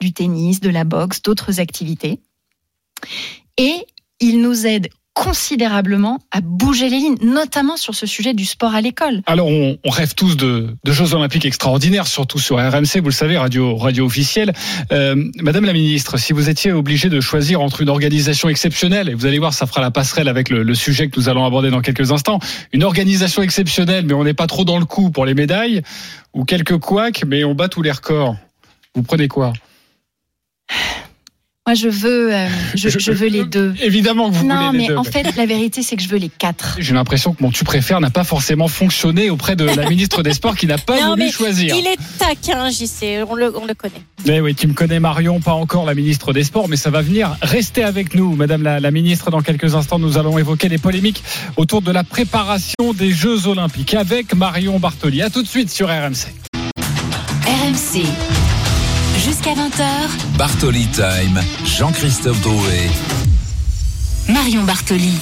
[0.00, 2.20] du tennis, de la boxe, d'autres activités.
[3.56, 3.86] Et
[4.20, 8.80] il nous aide considérablement à bouger les lignes, notamment sur ce sujet du sport à
[8.80, 9.22] l'école.
[9.26, 13.12] Alors, on, on rêve tous de, de Jeux Olympiques extraordinaires, surtout sur RMC, vous le
[13.12, 14.52] savez, radio, radio officielle.
[14.92, 19.14] Euh, Madame la Ministre, si vous étiez obligée de choisir entre une organisation exceptionnelle, et
[19.14, 21.70] vous allez voir, ça fera la passerelle avec le, le sujet que nous allons aborder
[21.70, 22.40] dans quelques instants,
[22.72, 25.82] une organisation exceptionnelle, mais on n'est pas trop dans le coup pour les médailles,
[26.32, 28.36] ou quelques couacs, mais on bat tous les records.
[28.96, 29.52] Vous prenez quoi?
[31.66, 33.72] Moi, je veux, euh, je, Je- je veux les deux.
[33.82, 36.02] Évidemment que vous non, voulez les mais deux, en mais- fait, la vérité, c'est que
[36.02, 36.76] je veux les quatre.
[36.78, 40.34] J'ai l'impression que mon tu préfères n'a pas forcément fonctionné auprès de la ministre des
[40.34, 41.74] Sports qui n'a pas Non, voulu mais choisir.
[41.74, 43.94] il est taquin, JC, on le, on le connaît.
[44.26, 47.00] Mais oui, tu me connais Marion, pas encore la ministre des Sports, mais ça va
[47.00, 47.34] venir.
[47.40, 49.30] Restez avec nous, Madame la, la ministre.
[49.30, 51.22] Dans quelques instants, nous allons évoquer les polémiques
[51.56, 55.22] autour de la préparation des Jeux Olympiques avec Marion Bartoli.
[55.22, 56.26] À tout de suite sur RMC.
[57.46, 58.04] RMC.
[59.24, 62.90] Jusqu'à 20h, Bartoli Time, Jean-Christophe Drouet.
[64.28, 65.18] Marion Bartoli.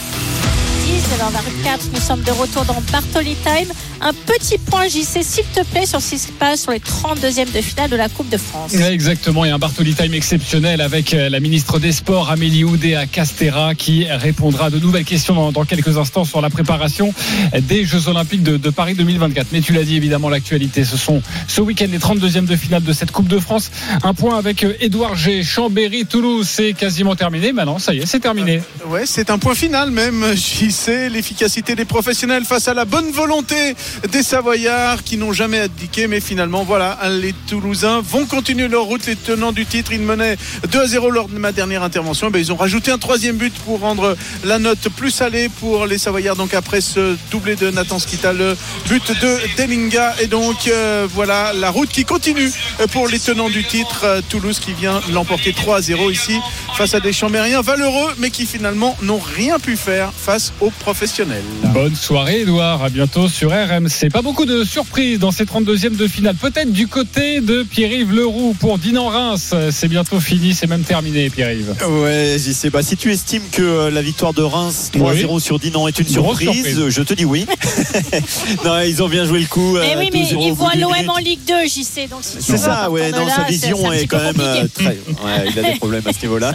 [1.03, 3.69] 19h24, nous sommes de retour dans Bartoli Time.
[4.01, 7.53] Un petit point JC, s'il te plaît, sur ce qui se passe sur les 32e
[7.53, 8.75] de finale de la Coupe de France.
[8.75, 13.75] Exactement, et un Bartoli Time exceptionnel avec euh, la ministre des Sports, Amélie Oudéa Castera,
[13.75, 17.15] qui répondra à de nouvelles questions dans, dans quelques instants sur la préparation
[17.61, 19.49] des Jeux Olympiques de, de Paris 2024.
[19.53, 22.93] Mais tu l'as dit, évidemment, l'actualité, ce sont ce week-end les 32e de finale de
[22.93, 23.71] cette Coupe de France.
[24.03, 25.43] Un point avec euh, Édouard G.
[25.43, 27.53] Chambéry, Toulouse, c'est quasiment terminé.
[27.53, 28.62] Maintenant, ça y est, c'est terminé.
[28.87, 30.25] Ouais, c'est un point final même.
[30.35, 30.73] J'y
[31.09, 33.74] l'efficacité des professionnels face à la bonne volonté
[34.11, 36.07] des Savoyards qui n'ont jamais abdiqué.
[36.07, 39.07] Mais finalement, voilà, les Toulousains vont continuer leur route.
[39.07, 40.37] Les tenants du titre, ils menaient
[40.70, 42.31] 2 à 0 lors de ma dernière intervention.
[42.31, 45.98] Ben, ils ont rajouté un troisième but pour rendre la note plus salée pour les
[45.98, 46.37] Savoyards.
[46.37, 48.57] Donc après ce doublé de Nathan Skita, le
[48.88, 50.14] but de Delinga.
[50.20, 52.50] Et donc euh, voilà la route qui continue
[52.92, 54.22] pour les tenants du titre.
[54.28, 56.38] Toulouse qui vient l'emporter 3 à 0 ici
[56.76, 61.45] face à des Chambériens valeureux, mais qui finalement n'ont rien pu faire face aux professionnels.
[61.73, 62.83] Bonne soirée, Edouard.
[62.83, 64.11] À bientôt sur RMC.
[64.12, 66.35] Pas beaucoup de surprises dans ces 32e de finale.
[66.35, 69.55] Peut-être du côté de Pierre-Yves Leroux pour Dinan-Reims.
[69.71, 71.75] C'est bientôt fini, c'est même terminé, Pierre-Yves.
[71.88, 72.68] Ouais, j'y sais.
[72.71, 76.09] Bah, si tu estimes que euh, la victoire de Reims 3-0 sur Dinan est une
[76.09, 76.88] surprise, surprise.
[76.88, 77.47] je te dis oui.
[78.64, 79.75] non, ils ont bien joué le coup.
[79.75, 82.09] Mais euh, oui, mais 12-0 au il bout voit d'une l'OM en Ligue 2, JC.
[82.11, 84.99] Donc si tu C'est ça, ouais, non, là, sa vision est quand même euh, très.
[85.25, 86.53] Ouais, il a des problèmes à ce niveau-là.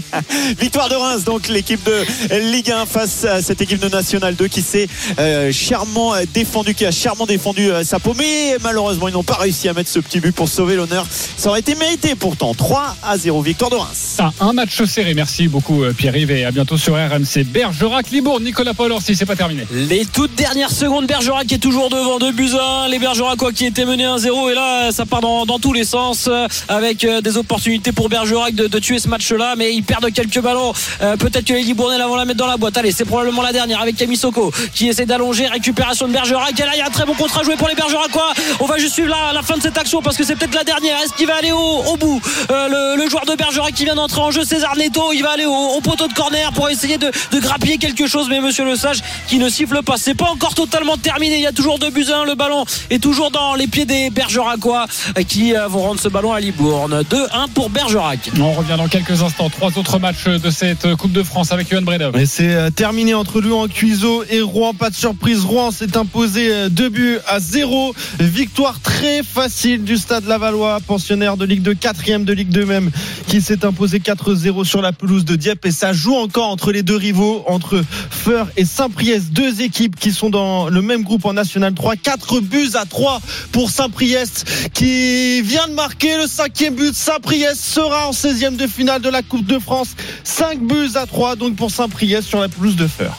[0.60, 4.48] Victoire de Reims, donc l'équipe de Ligue 1 face à cette équipe de National 2
[4.48, 9.08] qui s'est euh, chèrement euh, défendu, qui a chèrement défendu euh, sa peau, mais malheureusement,
[9.08, 11.06] ils n'ont pas réussi à mettre ce petit but pour sauver l'honneur.
[11.36, 12.54] Ça aurait été mérité pourtant.
[12.54, 14.16] 3 à 0, victoire de Reims.
[14.18, 15.14] Ah, un match serré.
[15.14, 17.44] Merci beaucoup, Pierre-Yves, et à bientôt sur RMC.
[17.46, 19.64] Bergerac, Libourne, Nicolas Paul, si c'est pas terminé.
[19.72, 22.88] Les toutes dernières secondes, Bergerac est toujours devant de buts à un.
[22.88, 26.28] Les Bergeracois qui étaient menés 1-0 et là ça part dans, dans tous les sens
[26.68, 30.72] avec des opportunités pour Bergerac de, de tuer ce match-là, mais ils perdent quelques ballons.
[31.02, 32.76] Euh, Peut-être que les Libournais vont la mettre dans la boîte.
[32.76, 35.46] Allez, c'est probablement la dernière avec Camille Soko qui essaie d'allonger.
[35.46, 36.58] Récupération de Bergerac.
[36.60, 38.32] Et là, il y a un très bon contrat joué pour les Bergeracois.
[38.60, 40.64] On va juste suivre la, la fin de cette action parce que c'est peut-être la
[40.64, 40.98] dernière.
[41.02, 41.58] Est-ce qu'il va aller au,
[41.92, 45.12] au bout Euh, le, le joueur de Bergerac qui vient d'entrer en jeu, César Neto,
[45.14, 48.26] il va aller au, au poteau de corner pour essayer de, de grappiller quelque chose.
[48.28, 49.96] Mais Monsieur Le Sage qui ne siffle pas.
[49.96, 51.36] C'est pas encore totalement terminé.
[51.36, 52.24] Il y a toujours deux buts à un.
[52.24, 54.86] Le ballon est toujours dans les pieds des Bergeracois
[55.16, 57.02] euh, qui euh, vont rendre ce ballon à Libourne.
[57.10, 58.18] 2-1 pour Bergerac.
[58.40, 59.48] On revient dans quelques instants.
[59.50, 62.16] Trois autres matchs de cette Coupe de France avec Johan Bredov.
[62.18, 64.72] Et c'est euh, terminé entre Lyon Cuiseau et Rouen.
[64.72, 65.44] Pas de surprise.
[65.44, 67.94] Rouen s'est imposé euh, deux buts à zéro.
[68.18, 72.90] Victoire très facile du Stade Lavallois, pensionnaire de Ligue 2, quatrième de Ligue 2 même,
[73.28, 75.66] qui s'est imposé 4-0 sur la pelouse de Dieppe.
[75.66, 79.32] Et ça joue encore entre les deux rivaux, entre Feur et Saint-Priest.
[79.32, 81.96] Deux équipes qui sont dans le même groupe en National 3.
[81.96, 83.20] Quatre buts à 3
[83.52, 86.94] pour Saint-Priest qui vient de marquer le cinquième but.
[86.94, 89.96] Saint-Priest sera en 16e de finale de la Coupe de France.
[90.24, 93.14] 5 buts à 3 donc pour Saint-Priest sur la pelouse de Feur.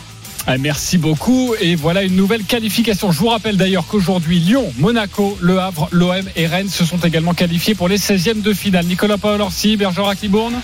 [0.47, 1.55] Ah, Merci beaucoup.
[1.59, 3.11] Et voilà une nouvelle qualification.
[3.11, 7.33] Je vous rappelle d'ailleurs qu'aujourd'hui, Lyon, Monaco, Le Havre, l'OM et Rennes se sont également
[7.33, 8.85] qualifiés pour les 16e de finale.
[8.85, 10.55] Nicolas Paul-Orsi, Bergerac Libourne.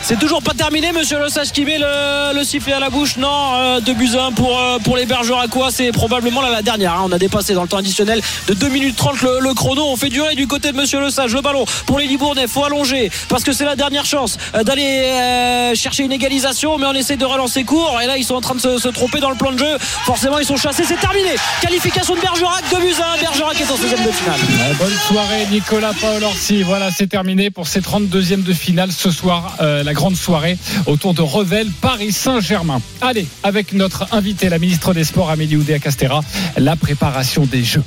[0.00, 3.16] C'est toujours pas terminé, monsieur Le Sage qui met le, le sifflet à la bouche.
[3.18, 5.70] Non, euh, 2 buts à 1 pour, euh, pour les Bergeracois.
[5.70, 6.94] C'est probablement la dernière.
[6.94, 7.02] hein.
[7.04, 9.84] On a dépassé dans le temps additionnel de 2 minutes 30 le, chrono.
[9.88, 11.34] On fait durer du côté de monsieur Le Sage.
[11.34, 12.46] Le ballon pour les Libournais.
[12.46, 16.78] Faut allonger parce que c'est la dernière chance euh, d'aller chercher une égalisation.
[16.78, 17.98] Mais on essaie de relancer court.
[18.02, 19.78] Et là, ils sont en train de se tromper dans le plan de jeu.
[19.80, 20.84] Forcément, ils sont chassés.
[20.86, 21.30] C'est terminé.
[21.60, 22.64] Qualification de Bergerac.
[22.70, 23.20] 2 buts à 1.
[23.22, 24.40] Bergerac est en 16 de finale.
[24.78, 26.62] Bonne soirée, Nicolas Paul-Orsi.
[26.62, 29.56] Voilà, c'est terminé pour ces 32e de finale ce soir.
[29.60, 32.80] euh, la grande soirée autour de Revel, Paris Saint-Germain.
[33.00, 36.20] Allez, avec notre invité, la ministre des Sports, Amélie Oudéa-Castéra,
[36.56, 37.84] la préparation des Jeux.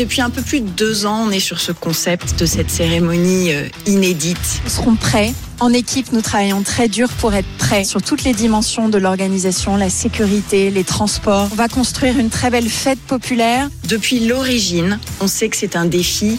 [0.00, 3.52] Depuis un peu plus de deux ans, on est sur ce concept de cette cérémonie
[3.52, 4.62] euh, inédite.
[4.64, 5.34] Nous serons prêts.
[5.60, 9.76] En équipe, nous travaillons très dur pour être prêts sur toutes les dimensions de l'organisation,
[9.76, 11.50] la sécurité, les transports.
[11.52, 13.68] On va construire une très belle fête populaire.
[13.88, 16.38] Depuis l'origine, on sait que c'est un défi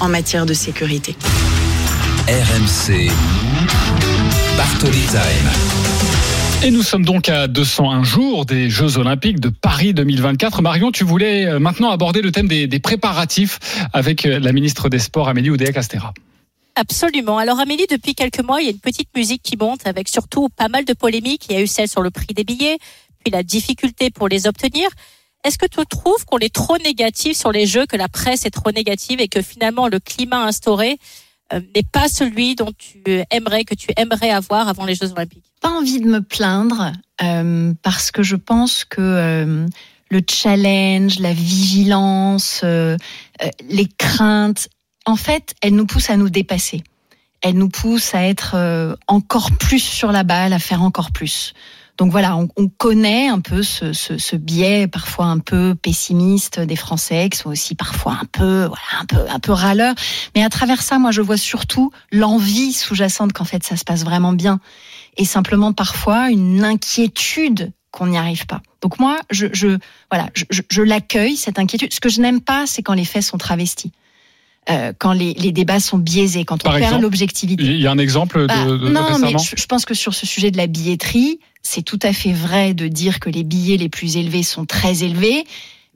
[0.00, 1.16] en matière de sécurité.
[2.28, 3.10] RMC.
[4.58, 5.87] Bartoli Time.
[6.60, 10.60] Et nous sommes donc à 201 jours des Jeux Olympiques de Paris 2024.
[10.60, 13.60] Marion, tu voulais euh, maintenant aborder le thème des, préparatifs
[13.92, 16.12] avec euh, la ministre des Sports, Amélie Oudéa-Castéra.
[16.74, 17.38] Absolument.
[17.38, 20.48] Alors Amélie, depuis quelques mois, il y a une petite musique qui monte avec surtout
[20.48, 21.46] pas mal de polémiques.
[21.48, 22.78] Il y a eu celle sur le prix des billets,
[23.22, 24.88] puis la difficulté pour les obtenir.
[25.44, 28.50] Est-ce que tu trouves qu'on est trop négatif sur les jeux, que la presse est
[28.50, 30.98] trop négative et que finalement le climat instauré
[31.52, 35.70] n'est pas celui dont tu aimerais, que tu aimerais avoir avant les Jeux Olympiques Pas
[35.70, 39.66] envie de me plaindre euh, parce que je pense que euh,
[40.10, 42.96] le challenge, la vigilance, euh,
[43.42, 44.68] euh, les craintes,
[45.06, 46.82] en fait, elles nous poussent à nous dépasser.
[47.40, 51.54] Elles nous poussent à être euh, encore plus sur la balle, à faire encore plus.
[51.98, 56.60] Donc voilà, on, on connaît un peu ce, ce, ce biais parfois un peu pessimiste
[56.60, 59.96] des Français, qui sont aussi parfois un peu, voilà, un peu, un peu râleurs.
[60.36, 64.04] Mais à travers ça, moi, je vois surtout l'envie sous-jacente qu'en fait ça se passe
[64.04, 64.60] vraiment bien,
[65.16, 68.62] et simplement parfois une inquiétude qu'on n'y arrive pas.
[68.80, 69.78] Donc moi, je, je
[70.10, 71.92] voilà, je, je l'accueille cette inquiétude.
[71.92, 73.90] Ce que je n'aime pas, c'est quand les faits sont travestis.
[74.70, 77.64] Euh, quand les, les débats sont biaisés, quand on Par perd l'objectivité.
[77.64, 79.86] Il y a un exemple de, Bah, de- de non, récemment mais je, je pense
[79.86, 83.30] que sur ce sujet de la billetterie, c'est tout à fait vrai de dire que
[83.30, 85.44] les billets les plus élevés sont très élevés,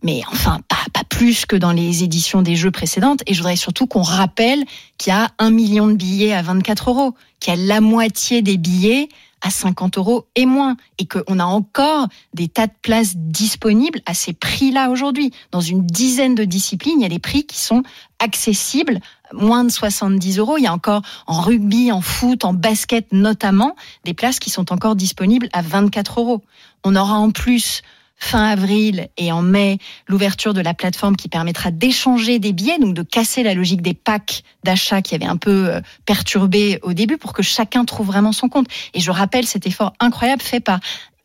[0.03, 3.21] mais enfin pas, pas plus que dans les éditions des jeux précédentes.
[3.27, 4.65] Et je voudrais surtout qu'on rappelle
[4.97, 8.41] qu'il y a un million de billets à 24 euros, qu'il y a la moitié
[8.41, 9.09] des billets
[9.43, 14.15] à 50 euros et moins, et qu'on a encore des tas de places disponibles à
[14.15, 15.33] ces prix-là aujourd'hui.
[15.51, 17.83] Dans une dizaine de disciplines, il y a des prix qui sont
[18.21, 19.01] accessibles,
[19.33, 20.59] moins de 70 euros.
[20.59, 24.73] Il y a encore en rugby, en foot, en basket notamment, des places qui sont
[24.73, 26.43] encore disponibles à 24 euros.
[26.85, 27.83] On aura en plus
[28.23, 32.95] fin avril et en mai l'ouverture de la plateforme qui permettra d'échanger des billets, donc
[32.95, 37.19] de casser la logique des packs d'achat qui avait un peu euh, perturbé au début
[37.19, 38.69] pour que chacun trouve vraiment son compte.
[38.95, 40.79] Et je rappelle cet effort incroyable fait par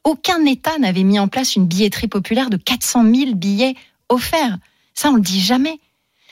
[0.03, 3.75] aucun État n'avait mis en place une billetterie populaire de 400 000 billets
[4.10, 4.57] offerts.
[4.95, 5.79] Ça, on le dit jamais.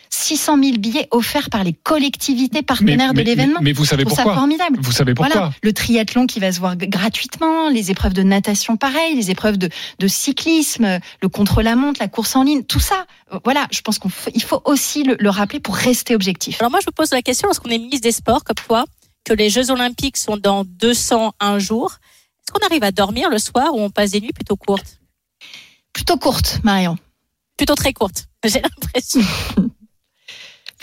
[0.10, 3.60] 600 000 billets offerts par les collectivités partenaires mais, de l'événement.
[3.62, 4.78] Mais, vous savez Je trouve ça pourquoi formidable.
[4.82, 8.78] Vous savez pourquoi Voilà, le triathlon qui va se voir gratuitement, les épreuves de natation
[8.78, 13.06] pareil, les épreuves de, de cyclisme, le contre-la-montre, la course en ligne, tout ça.
[13.34, 16.62] Euh, Voilà, je pense qu'il faut, aussi le, le rappeler pour rester objectif.
[16.62, 18.86] Alors moi, je me pose la question, lorsqu'on est ministre des Sports comme toi,
[19.26, 21.98] que les Jeux Olympiques sont dans 201 jours,
[22.39, 25.00] est-ce qu'on arrive à dormir le soir ou on passe des nuits plutôt courtes?
[25.94, 26.98] Plutôt courte, Marion.
[27.58, 29.22] Plutôt très courtes, j'ai l'impression.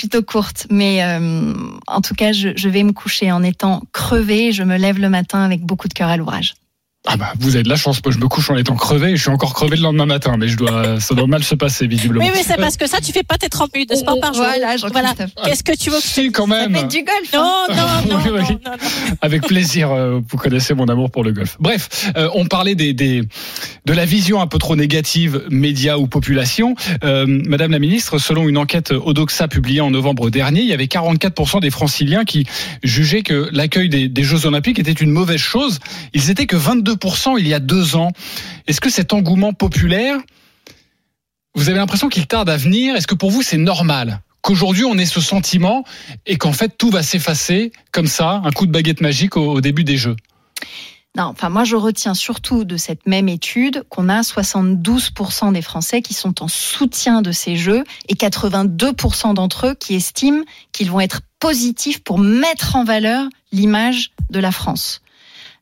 [0.03, 1.55] plutôt courte, mais euh,
[1.87, 4.51] en tout cas, je, je vais me coucher en étant crevée.
[4.51, 6.55] Je me lève le matin avec beaucoup de cœur à l'ouvrage.
[7.05, 9.17] Ah bah vous avez de la chance, moi je me couche en étant crevé et
[9.17, 11.89] je suis encore crevé le lendemain matin, mais je dois, ça doit mal se passer
[11.89, 12.25] visiblement.
[12.25, 14.33] Oui, mais c'est parce que ça, tu fais pas tes 30 minutes de sport par
[14.33, 14.45] jour.
[14.45, 15.31] Voilà, Jean-Christophe.
[15.45, 16.77] Qu'est-ce que tu veux que Si, quand même.
[16.77, 17.33] Ça du golf.
[17.35, 18.03] Non, hein.
[18.09, 18.41] non, non, Oui, oui.
[18.41, 19.17] non, non, non.
[19.21, 21.57] Avec plaisir, euh, vous connaissez mon amour pour le golf.
[21.59, 23.23] Bref, euh, on parlait des, des,
[23.85, 26.77] de la vision un peu trop négative médias ou population.
[27.03, 30.87] Euh, Madame la ministre, selon une enquête Odoxa publiée en novembre dernier, il y avait
[30.87, 32.47] 44% des franciliens qui
[32.85, 35.81] jugeaient que l'accueil des, des Jeux Olympiques était une mauvaise chose.
[36.15, 36.92] Ils étaient que 22%
[37.39, 38.11] il y a deux ans.
[38.67, 40.19] Est-ce que cet engouement populaire,
[41.55, 42.97] vous avez l'impression qu'il tarde à venir?
[42.97, 45.85] Est-ce que pour vous c'est normal qu'aujourd'hui on ait ce sentiment
[46.27, 49.61] et qu'en fait tout va s'effacer comme ça, un coup de baguette magique au, au
[49.61, 50.17] début des Jeux?
[51.15, 56.01] Non, enfin moi je retiens surtout de cette même étude qu'on a 72% des Français
[56.01, 61.01] qui sont en soutien de ces jeux et 82% d'entre eux qui estiment qu'ils vont
[61.01, 65.02] être positifs pour mettre en valeur l'image de la France.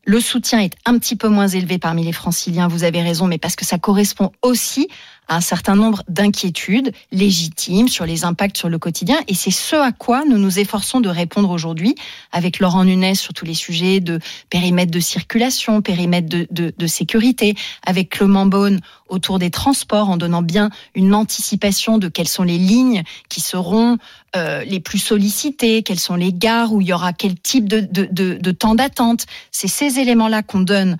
[0.05, 3.37] Le soutien est un petit peu moins élevé parmi les franciliens, vous avez raison, mais
[3.37, 4.87] parce que ça correspond aussi
[5.27, 9.17] un certain nombre d'inquiétudes légitimes sur les impacts sur le quotidien.
[9.27, 11.95] Et c'est ce à quoi nous nous efforçons de répondre aujourd'hui
[12.31, 16.87] avec Laurent Nunez sur tous les sujets de périmètre de circulation, périmètre de, de, de
[16.87, 17.55] sécurité,
[17.85, 22.57] avec Clément Beaune autour des transports en donnant bien une anticipation de quelles sont les
[22.57, 23.97] lignes qui seront
[24.35, 27.79] euh, les plus sollicitées, quelles sont les gares où il y aura quel type de,
[27.81, 29.25] de temps d'attente.
[29.51, 30.97] C'est ces éléments-là qu'on donne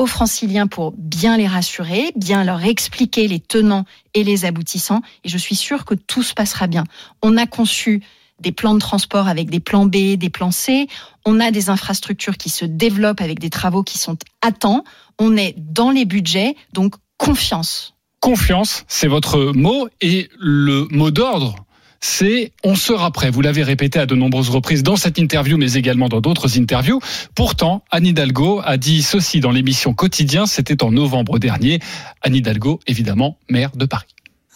[0.00, 3.84] aux franciliens pour bien les rassurer, bien leur expliquer les tenants
[4.14, 5.02] et les aboutissants.
[5.24, 6.84] Et je suis sûre que tout se passera bien.
[7.22, 8.02] On a conçu
[8.40, 10.86] des plans de transport avec des plans B, des plans C.
[11.26, 14.84] On a des infrastructures qui se développent avec des travaux qui sont à temps.
[15.18, 17.94] On est dans les budgets, donc confiance.
[18.20, 21.56] Confiance, c'est votre mot et le mot d'ordre.
[22.00, 23.30] C'est on sera prêt.
[23.30, 27.00] Vous l'avez répété à de nombreuses reprises dans cette interview, mais également dans d'autres interviews.
[27.34, 30.46] Pourtant, Anne Hidalgo a dit ceci dans l'émission Quotidien.
[30.46, 31.78] C'était en novembre dernier.
[32.22, 34.06] Anne Hidalgo, évidemment, maire de Paris.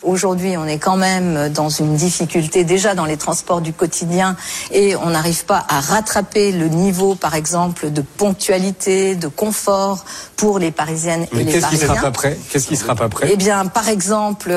[0.05, 4.37] Aujourd'hui, on est quand même dans une difficulté déjà dans les transports du quotidien
[4.71, 10.05] et on n'arrive pas à rattraper le niveau, par exemple, de ponctualité, de confort
[10.37, 11.89] pour les Parisiennes Mais et les qu'est-ce qui Parisiens.
[11.89, 12.39] sera pas prêt?
[12.51, 13.29] Qu'est-ce qui sera pas prêt?
[13.33, 14.55] Eh bien, par exemple, le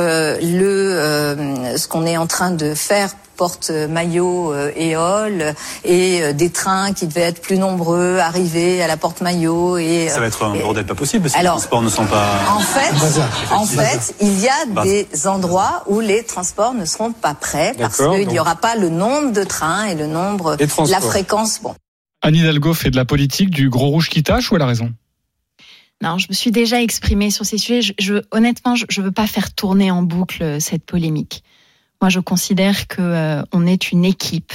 [0.61, 5.53] euh, ce qu'on est en train de faire porte maillot euh, éole
[5.85, 10.09] et euh, des trains qui devaient être plus nombreux arriver à la porte maillot et
[10.09, 12.05] Ça va être un et- bordel pas possible parce que Alors, les transports ne sont
[12.07, 12.25] pas.
[12.51, 13.21] en fait,
[13.53, 17.97] en fait, il y a des endroits où les transports ne seront pas prêts parce
[17.97, 21.61] qu'il donc- n'y aura pas le nombre de trains et le nombre, Et la fréquence.
[21.61, 21.73] Bon.
[22.23, 24.91] Anne Hidalgo fait de la politique du gros rouge qui tâche ou elle a raison?
[26.01, 27.81] Non, je me suis déjà exprimée sur ces sujets.
[27.81, 31.43] Je, je- honnêtement, je ne veux pas faire tourner en boucle euh, cette polémique.
[32.01, 34.53] Moi, je considère que euh, on est une équipe.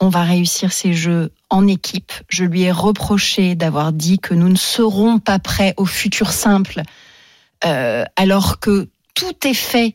[0.00, 2.12] On va réussir ces jeux en équipe.
[2.28, 6.82] Je lui ai reproché d'avoir dit que nous ne serons pas prêts au futur simple,
[7.64, 9.94] euh, alors que tout est fait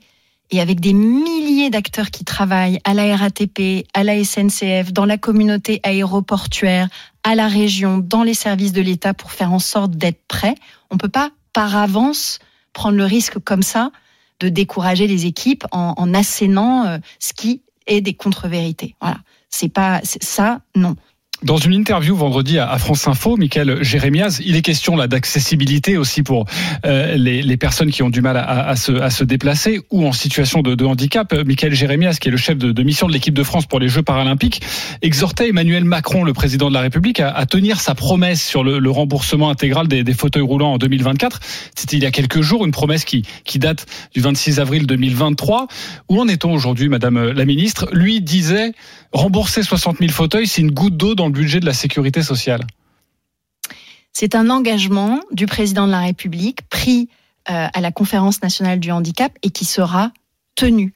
[0.50, 5.18] et avec des milliers d'acteurs qui travaillent à la RATP, à la SNCF, dans la
[5.18, 6.88] communauté aéroportuaire,
[7.24, 10.56] à la région, dans les services de l'État pour faire en sorte d'être prêts.
[10.90, 12.40] On peut pas par avance
[12.72, 13.92] prendre le risque comme ça
[14.40, 18.96] de décourager les équipes en, assénant euh, ce qui est des contre-vérités.
[19.02, 19.18] Voilà,
[19.50, 20.96] c'est pas ça, non.
[21.44, 26.24] Dans une interview vendredi à France Info, Michael Jérémiaz, il est question là d'accessibilité aussi
[26.24, 26.46] pour
[26.84, 31.32] euh, les, personnes qui ont du mal à, se, déplacer ou en situation de, handicap.
[31.46, 34.02] Michael Jérémiaz, qui est le chef de, mission de l'équipe de France pour les Jeux
[34.02, 34.64] paralympiques,
[35.04, 39.52] exhortait Emmanuel Macron, le président de la République, à, tenir sa promesse sur le, remboursement
[39.52, 41.40] intégral des, des fauteuils roulants en 2024.
[41.76, 45.68] C'était il y a quelques jours, une promesse qui, qui date du 26 avril 2023.
[46.10, 47.90] Où en est-on aujourd'hui, Madame la Ministre?
[47.92, 48.72] Lui disait
[49.12, 52.66] rembourser 60 000 fauteuils, c'est une goutte d'eau dans le budget de la sécurité sociale.
[54.14, 57.10] C'est un engagement du président de la République pris
[57.50, 60.12] euh, à la conférence nationale du handicap et qui sera
[60.56, 60.94] tenu.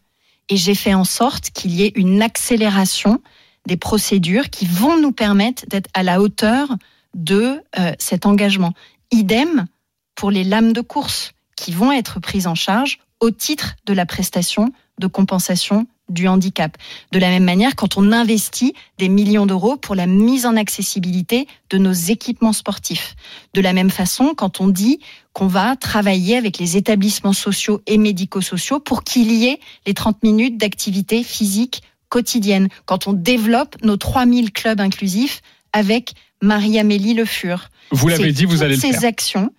[0.50, 3.22] Et j'ai fait en sorte qu'il y ait une accélération
[3.68, 6.76] des procédures qui vont nous permettre d'être à la hauteur
[7.16, 8.74] de euh, cet engagement.
[9.12, 9.68] Idem
[10.16, 14.06] pour les lames de course qui vont être prises en charge au titre de la
[14.06, 16.78] prestation de compensation du handicap.
[17.12, 21.48] De la même manière, quand on investit des millions d'euros pour la mise en accessibilité
[21.70, 23.16] de nos équipements sportifs.
[23.54, 25.00] De la même façon, quand on dit
[25.34, 30.24] qu'on va travailler avec les établissements sociaux et médico-sociaux pour qu'il y ait les 30
[30.24, 32.68] minutes d'activité physique quotidienne.
[32.86, 35.42] Quand on développe nos 3000 clubs inclusifs
[35.74, 37.70] avec Marie-Amélie Le Fur.
[37.92, 39.52] Vous l'avez dit, vous allez le ces actions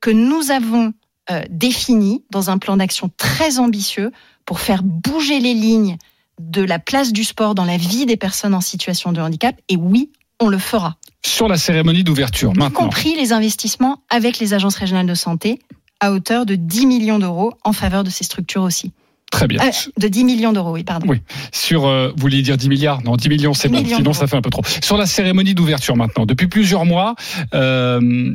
[0.00, 0.92] que nous avons
[1.30, 4.12] euh, définies dans un plan d'action très ambitieux
[4.48, 5.98] pour faire bouger les lignes
[6.40, 9.54] de la place du sport dans la vie des personnes en situation de handicap.
[9.68, 10.96] Et oui, on le fera.
[11.22, 12.84] Sur la cérémonie d'ouverture, Y maintenant.
[12.84, 15.58] compris les investissements avec les agences régionales de santé
[16.00, 18.92] à hauteur de 10 millions d'euros en faveur de ces structures aussi.
[19.30, 19.60] Très bien.
[19.60, 21.06] Euh, de 10 millions d'euros, oui, pardon.
[21.10, 21.20] Oui.
[21.52, 23.02] Sur, euh, vous vouliez dire 10 milliards?
[23.02, 23.96] Non, 10 millions, c'est 10 bon.
[23.96, 24.62] Sinon, ça fait un peu trop.
[24.82, 27.16] Sur la cérémonie d'ouverture maintenant, depuis plusieurs mois,
[27.52, 28.34] euh,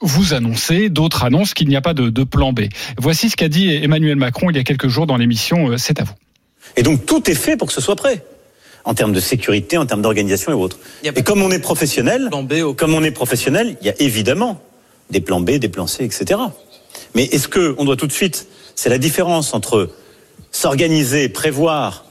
[0.00, 2.62] vous annoncez, d'autres annoncent qu'il n'y a pas de, de plan B.
[2.98, 6.00] Voici ce qu'a dit Emmanuel Macron il y a quelques jours dans l'émission euh, C'est
[6.00, 6.14] à vous.
[6.76, 8.24] Et donc tout est fait pour que ce soit prêt.
[8.84, 10.78] En termes de sécurité, en termes d'organisation et autres.
[11.02, 12.30] Et comme on est professionnel,
[12.76, 14.60] comme on est professionnel, il y a évidemment
[15.10, 16.38] des plans B, des plans C, etc.
[17.14, 19.90] Mais est-ce que on doit tout de suite, c'est la différence entre
[20.52, 22.04] s'organiser, prévoir,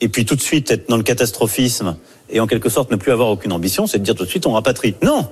[0.00, 1.96] et puis tout de suite être dans le catastrophisme
[2.30, 4.46] et en quelque sorte ne plus avoir aucune ambition, c'est de dire tout de suite
[4.46, 4.94] on rapatrie.
[5.02, 5.28] Non,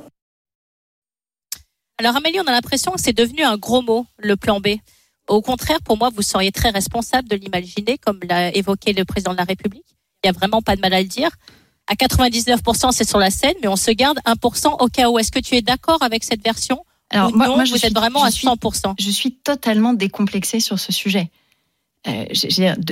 [1.98, 4.68] Alors Amélie, on a l'impression que c'est devenu un gros mot, le plan B.
[5.28, 9.32] Au contraire, pour moi, vous seriez très responsable de l'imaginer, comme l'a évoqué le président
[9.32, 9.84] de la République.
[10.22, 11.30] Il n'y a vraiment pas de mal à le dire.
[11.88, 15.18] À 99%, c'est sur la scène, mais on se garde 1% au cas où.
[15.18, 16.84] Est-ce que tu es d'accord avec cette version?
[17.10, 18.94] Alors, ou moi- non, moi, je vous suis- êtes vraiment à suis- 100%.
[18.98, 21.30] Je suis totalement décomplexée sur ce sujet.
[22.08, 22.24] Euh,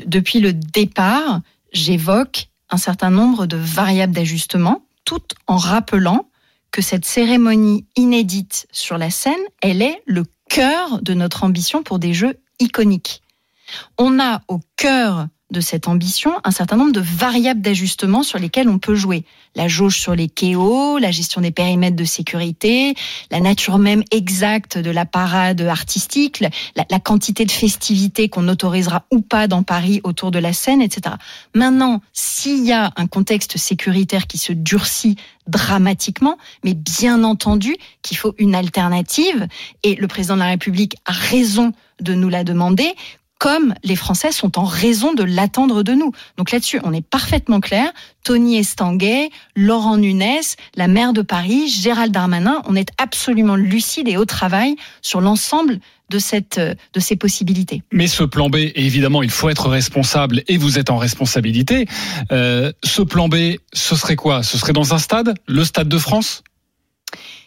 [0.06, 1.40] depuis le départ,
[1.72, 6.26] j'évoque un certain nombre de variables d'ajustement, tout en rappelant
[6.74, 12.00] que cette cérémonie inédite sur la scène, elle est le cœur de notre ambition pour
[12.00, 13.22] des jeux iconiques.
[13.96, 18.68] On a au cœur de cette ambition un certain nombre de variables d'ajustement sur lesquelles
[18.68, 19.24] on peut jouer.
[19.54, 22.94] La jauge sur les KO, la gestion des périmètres de sécurité,
[23.30, 26.50] la nature même exacte de la parade artistique, la,
[26.90, 31.16] la quantité de festivités qu'on autorisera ou pas dans Paris autour de la scène, etc.
[31.54, 35.16] Maintenant, s'il y a un contexte sécuritaire qui se durcit
[35.46, 39.46] dramatiquement, mais bien entendu qu'il faut une alternative,
[39.82, 42.94] et le président de la République a raison de nous la demander,
[43.38, 46.12] comme les Français sont en raison de l'attendre de nous.
[46.36, 47.92] Donc là-dessus, on est parfaitement clair.
[48.22, 50.40] Tony Estanguet, Laurent Nunes,
[50.76, 55.80] la maire de Paris, Gérald Darmanin, on est absolument lucide et au travail sur l'ensemble
[56.10, 57.82] de, cette, de ces possibilités.
[57.92, 61.86] Mais ce plan B, évidemment, il faut être responsable et vous êtes en responsabilité.
[62.32, 64.42] Euh, ce plan B, ce serait quoi?
[64.42, 65.34] Ce serait dans un stade?
[65.46, 66.42] Le Stade de France?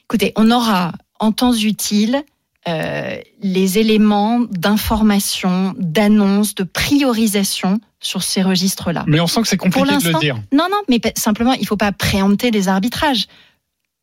[0.05, 2.23] Écoutez, on aura en temps utile
[2.67, 9.05] euh, les éléments d'information, d'annonce, de priorisation sur ces registres-là.
[9.07, 10.35] Mais on sent que c'est Pour compliqué de le dire.
[10.51, 13.27] Non, non, mais simplement, il ne faut pas préempter des arbitrages.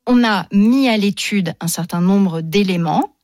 [0.07, 3.15] On a mis à l'étude un certain nombre d'éléments.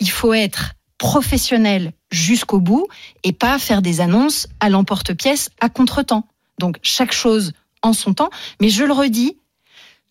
[0.00, 2.86] Il faut être professionnel jusqu'au bout
[3.22, 6.26] et pas faire des annonces à l'emporte-pièce à contretemps.
[6.58, 7.52] Donc, chaque chose
[7.82, 8.30] en son temps.
[8.60, 9.36] Mais je le redis,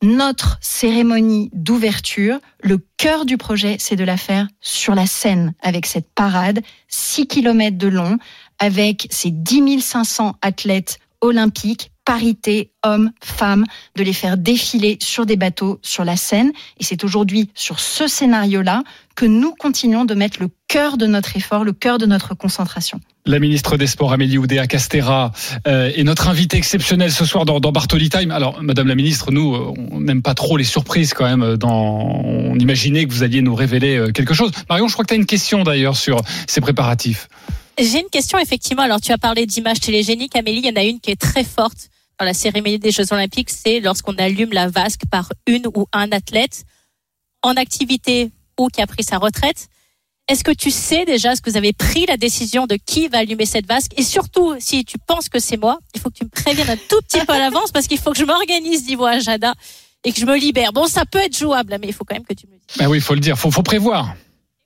[0.02, 5.86] notre cérémonie d'ouverture, le cœur du projet, c'est de la faire sur la scène, avec
[5.86, 8.18] cette parade, 6 km de long,
[8.60, 15.36] avec ces 10 500 athlètes olympiques, parité, hommes, femmes, de les faire défiler sur des
[15.36, 16.52] bateaux sur la Seine.
[16.80, 18.84] Et c'est aujourd'hui sur ce scénario-là
[19.16, 23.00] que nous continuons de mettre le cœur de notre effort, le cœur de notre concentration.
[23.26, 25.32] La ministre des Sports, Amélie Oudéa Castera,
[25.68, 28.30] euh, est notre invitée exceptionnelle ce soir dans, dans Bartoli Time.
[28.30, 31.42] Alors, Madame la ministre, nous, euh, on n'aime pas trop les surprises quand même.
[31.42, 32.22] euh, Dans...
[32.24, 34.52] On imaginait que vous alliez nous révéler quelque chose.
[34.70, 37.28] Marion, je crois que tu as une question d'ailleurs sur ces préparatifs.
[37.80, 38.84] J'ai une question effectivement.
[38.84, 40.60] Alors tu as parlé d'images télégéniques, Amélie.
[40.60, 41.90] Il y en a une qui est très forte
[42.20, 43.50] dans la cérémonie des Jeux Olympiques.
[43.50, 46.64] C'est lorsqu'on allume la vasque par une ou un athlète
[47.42, 49.68] en activité ou qui a pris sa retraite.
[50.28, 53.20] Est-ce que tu sais déjà, est-ce que vous avez pris la décision de qui va
[53.20, 53.92] allumer cette vasque?
[53.96, 56.78] Et surtout, si tu penses que c'est moi, il faut que tu me préviennes un
[56.78, 59.54] tout petit peu à l'avance parce qu'il faut que je m'organise, à Jada,
[60.04, 60.74] et que je me libère.
[60.74, 62.78] Bon, ça peut être jouable, mais il faut quand même que tu me le dises.
[62.78, 64.16] Ben oui, il faut le dire, faut, faut prévoir.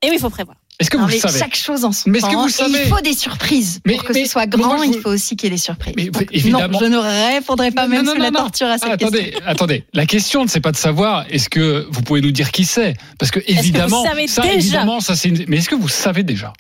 [0.02, 0.56] Et oui, il faut prévoir.
[0.80, 2.42] Est-ce que Non, vous mais savez Chaque chose en son Mais est-ce que temps.
[2.44, 3.82] vous Et savez il faut des surprises.
[3.86, 5.94] Mais- Pour que mais- ce soit grand, il faut aussi qu'il y ait des surprises.
[5.96, 6.70] Donc, évidemment.
[6.70, 9.42] Non, je ne répondrai pas même Non, sous la torture à cette Ah, attendez, question.
[9.46, 9.84] attendez.
[9.94, 11.26] La question, c'est pas de savoir.
[11.30, 12.96] Est-ce que vous pouvez nous dire qui c'est?
[13.18, 14.54] Parce que que vous évidemment, savez ça, déjà?
[14.56, 15.28] évidemment, ça c'est.
[15.30, 16.54] une- Mais est-ce que vous savez déjà?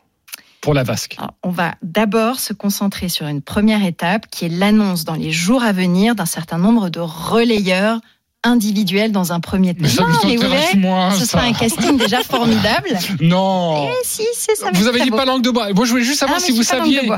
[0.62, 4.50] Pour la vasque Alors, on va d'abord se concentrer sur une première étape qui est
[4.50, 8.02] l'annonce dans les jours à venir d'un certain nombre de relayeurs
[8.44, 9.82] individuels dans un premier temps.
[9.82, 12.98] Mais ça non, mais vous moins, ce sera un casting déjà formidable.
[13.20, 13.90] Non.
[13.90, 14.24] Eh si,
[14.56, 14.72] ça.
[14.74, 15.74] Vous avez dit pas langue de bois.
[15.74, 17.10] Moi, je voulais juste savoir Ah, si vous saviez.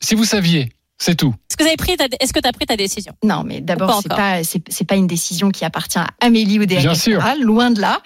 [0.00, 0.70] Si vous saviez.
[0.98, 1.34] C'est tout.
[1.54, 3.12] Est-ce que vous avez pris ta- est-ce que tu as pris ta décision?
[3.22, 6.94] Non, mais d'abord, c'est pas, c'est, pas une décision qui appartient à Amélie ou Bien
[6.94, 7.22] sûr.
[7.40, 8.00] loin de là.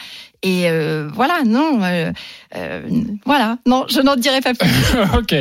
[0.45, 2.13] Et euh, voilà, non, euh,
[2.55, 2.83] euh,
[3.27, 4.69] voilà, non, je n'en dirai pas plus.
[5.19, 5.35] ok.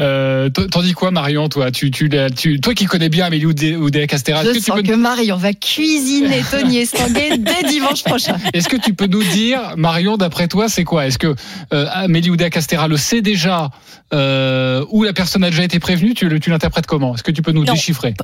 [0.00, 1.72] Euh, T'en dis quoi, Marion, toi?
[1.72, 4.64] Tu, tu, tu, Toi qui connais bien Amélie Oudé- Oudéa Castéra, est-ce Je que, tu
[4.64, 8.36] sens peux, que Marion va cuisiner Tony Estanguet dès dimanche prochain.
[8.54, 11.06] est-ce que tu peux nous dire, Marion, d'après toi, c'est quoi?
[11.08, 11.34] Est-ce que
[11.72, 13.70] euh, Amélie Oudéa Castéra le sait déjà
[14.14, 16.14] euh, ou la personne a déjà été prévenue?
[16.14, 17.16] Tu, tu l'interprètes comment?
[17.16, 17.72] Est-ce que tu peux nous Non.
[17.72, 18.14] déchiffrer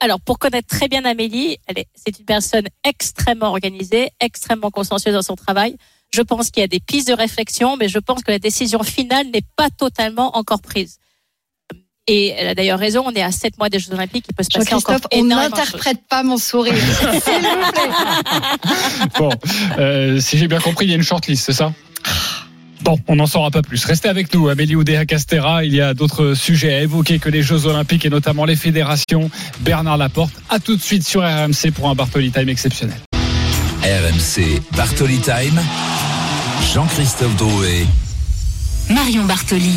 [0.00, 5.14] Alors, pour connaître très bien Amélie, elle est, c'est une personne extrêmement organisée, extrêmement consciencieuse
[5.14, 5.76] dans son travail.
[6.14, 8.82] Je pense qu'il y a des pistes de réflexion, mais je pense que la décision
[8.82, 10.98] finale n'est pas totalement encore prise.
[12.08, 14.42] Et elle a d'ailleurs raison, on est à sept mois des Jeux Olympiques, il peut
[14.42, 16.74] se passer encore on n'interprète pas mon sourire.
[17.12, 17.90] S'il vous plaît.
[19.18, 19.30] Bon,
[19.78, 21.72] euh, si j'ai bien compris, il y a une shortlist, c'est ça?
[22.82, 23.84] Bon, on n'en saura pas plus.
[23.84, 25.64] Restez avec nous, Amélie Oudéa Castera.
[25.64, 29.30] Il y a d'autres sujets à évoquer que les Jeux Olympiques et notamment les fédérations.
[29.60, 32.96] Bernard Laporte, à tout de suite sur RMC pour un Bartoli Time exceptionnel.
[33.82, 35.60] RMC Bartoli Time.
[36.74, 37.86] Jean-Christophe Drouet.
[38.90, 39.76] Marion Bartoli.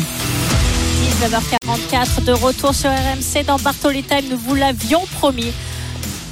[1.20, 4.24] 19h44 de retour sur RMC dans Bartoli Time.
[4.30, 5.52] Nous vous l'avions promis.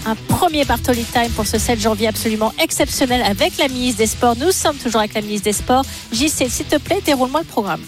[0.06, 4.36] Un premier Bartoli Time pour ce 7 janvier absolument exceptionnel avec la ministre des Sports.
[4.38, 5.84] Nous sommes toujours avec la ministre des Sports.
[6.12, 7.80] JC, s'il te plaît, déroule-moi le programme.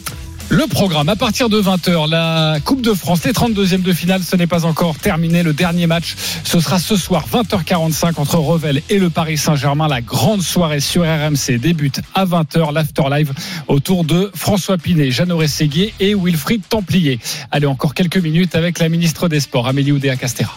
[0.48, 4.36] Le programme, à partir de 20h, la Coupe de France, les 32e de finale, ce
[4.36, 5.42] n'est pas encore terminé.
[5.42, 6.14] Le dernier match,
[6.44, 9.88] ce sera ce soir, 20h45, entre Revel et le Paris Saint-Germain.
[9.88, 13.32] La grande soirée sur RMC débute à 20h, l'After Live,
[13.66, 17.18] autour de François Pinet, Jeannot Séguier et Wilfried Templier.
[17.50, 20.56] Allez, encore quelques minutes avec la ministre des Sports, Amélie Oudéa Castera.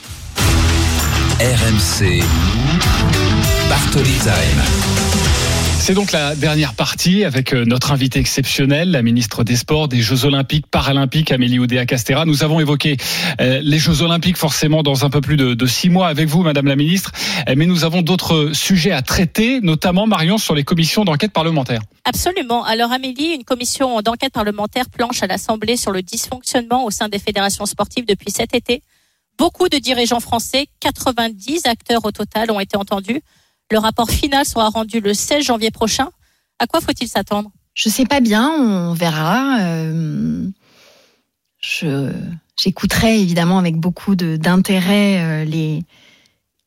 [1.39, 2.21] RMC
[3.69, 4.61] Bartoli Time.
[5.79, 10.01] C'est donc la dernière partie avec euh, notre invité exceptionnel, la ministre des Sports, des
[10.01, 12.25] Jeux Olympiques, Paralympiques, Amélie Oudéa Castera.
[12.25, 12.97] Nous avons évoqué
[13.39, 16.43] euh, les Jeux Olympiques forcément dans un peu plus de, de six mois avec vous,
[16.43, 17.13] Madame la ministre,
[17.47, 21.79] Euh, mais nous avons d'autres sujets à traiter, notamment Marion sur les commissions d'enquête parlementaire.
[22.03, 22.65] Absolument.
[22.65, 27.19] Alors Amélie, une commission d'enquête parlementaire planche à l'Assemblée sur le dysfonctionnement au sein des
[27.19, 28.81] fédérations sportives depuis cet été.
[29.39, 33.21] Beaucoup de dirigeants français, 90 acteurs au total, ont été entendus.
[33.71, 36.09] Le rapport final sera rendu le 16 janvier prochain.
[36.59, 37.49] À quoi faut-il s'attendre?
[37.73, 39.59] Je sais pas bien, on verra.
[39.61, 40.45] Euh,
[42.57, 45.83] j'écouterai évidemment avec beaucoup d'intérêt euh, les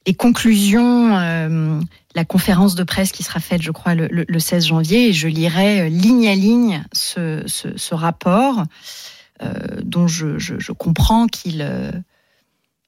[0.05, 1.79] les conclusions, euh,
[2.17, 5.13] la conférence de presse qui sera faite, je crois, le, le- le 16 janvier, et
[5.13, 8.65] je lirai ligne à ligne ce, ce, rapport
[9.85, 11.63] dont je, je, comprends qu'il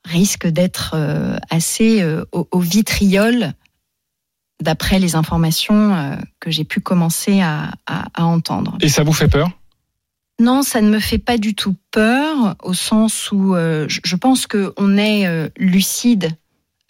[0.04, 3.54] risque d'être euh, assez euh, au, au vitriol
[4.62, 8.76] d'après les informations euh, que j'ai pu commencer à, à, à entendre.
[8.80, 9.50] Et ça vous fait peur?
[10.40, 14.46] Non, ça ne me fait pas du tout peur, au sens où euh, je, pense
[14.46, 16.30] qu'on est euh, lucide,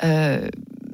[0.02, 0.48] euh,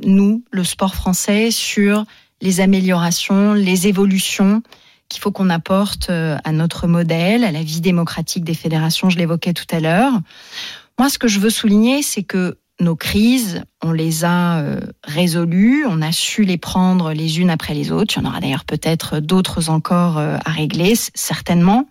[0.04, 2.04] nous, le sport français, sur
[2.40, 4.62] les améliorations, les évolutions
[5.08, 9.52] qu'il faut qu'on apporte à notre modèle, à la vie démocratique des fédérations, je l'évoquais
[9.52, 10.12] tout à l'heure.
[11.00, 15.86] Moi, ce que je veux souligner, c'est que nos crises, on les a euh, résolues,
[15.88, 18.12] on a su les prendre les unes après les autres.
[18.14, 21.88] Il y en aura d'ailleurs peut-être d'autres encore euh, à régler, certainement.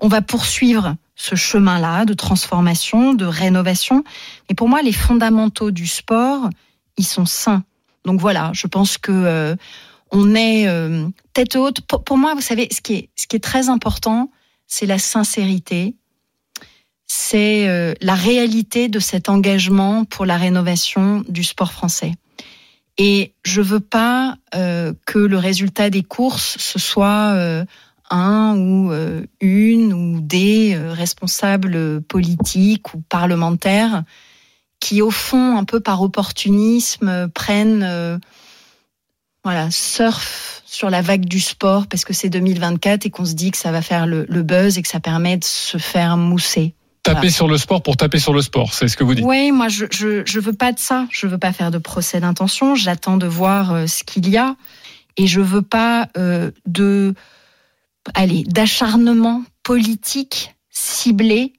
[0.00, 4.02] On va poursuivre ce chemin-là de transformation, de rénovation.
[4.48, 6.48] Et pour moi, les fondamentaux du sport,
[6.96, 7.64] ils sont sains.
[8.06, 9.56] Donc voilà, je pense que euh,
[10.10, 10.66] on est
[11.34, 11.82] tête haute.
[11.82, 14.30] Pour, moi, vous savez, ce qui est très important,
[14.66, 15.96] c'est la sincérité,
[17.08, 22.12] c'est euh, la réalité de cet engagement pour la rénovation du sport français.
[22.98, 27.64] Et je veux pas euh, que le résultat des courses ce soit euh,
[28.10, 34.04] un ou euh, une ou des euh, responsables politiques ou parlementaires
[34.80, 38.16] qui, au fond, un peu par opportunisme, prennent, euh,
[39.42, 43.50] voilà, surfent sur la vague du sport parce que c'est 2024 et qu'on se dit
[43.50, 46.74] que ça va faire le, le buzz et que ça permet de se faire mousser.
[47.08, 47.30] Taper Voilà.
[47.30, 49.24] sur le sport pour taper sur le sport, c'est ce que vous dites.
[49.24, 51.06] Oui, moi je, je je veux pas de ça.
[51.10, 52.74] Je veux pas faire de procès d'intention.
[52.74, 54.56] J'attends de voir euh, ce qu'il y a
[55.16, 57.14] et je veux pas euh, de
[58.14, 61.54] allez d'acharnement politique ciblé.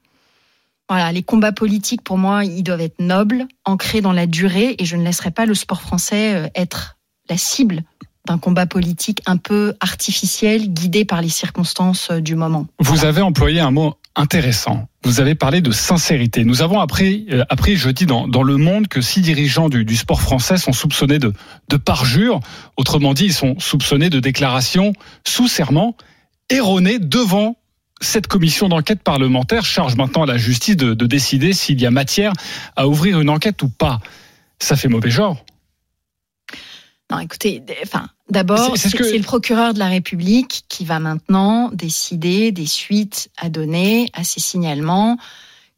[0.88, 4.86] Voilà, les combats politiques pour moi ils doivent être nobles, ancrés dans la durée et
[4.86, 6.98] je ne laisserai pas le sport français euh, être
[7.30, 7.84] la cible
[8.28, 12.68] d'un combat politique un peu artificiel, guidé par les circonstances euh, du moment.
[12.80, 14.88] Vous avez employé un mot intéressant.
[15.04, 16.44] Vous avez parlé de sincérité.
[16.44, 19.96] Nous avons appris, euh, appris jeudi dans, dans Le Monde que six dirigeants du, du
[19.96, 21.34] sport français sont soupçonnés de,
[21.70, 22.40] de parjure.
[22.78, 24.94] Autrement dit, ils sont soupçonnés de déclarations
[25.26, 25.96] sous serment
[26.50, 27.58] erronées devant
[28.02, 31.92] cette commission d'enquête parlementaire charge maintenant à la justice de, de décider s'il y a
[31.92, 32.34] matière
[32.76, 34.00] à ouvrir une enquête ou pas.
[34.60, 35.44] Ça fait mauvais genre.
[37.12, 42.52] Non, écoutez, enfin, d'abord, C'est- que- le procureur de la République qui va maintenant décider
[42.52, 45.18] des suites à donner à ces signalements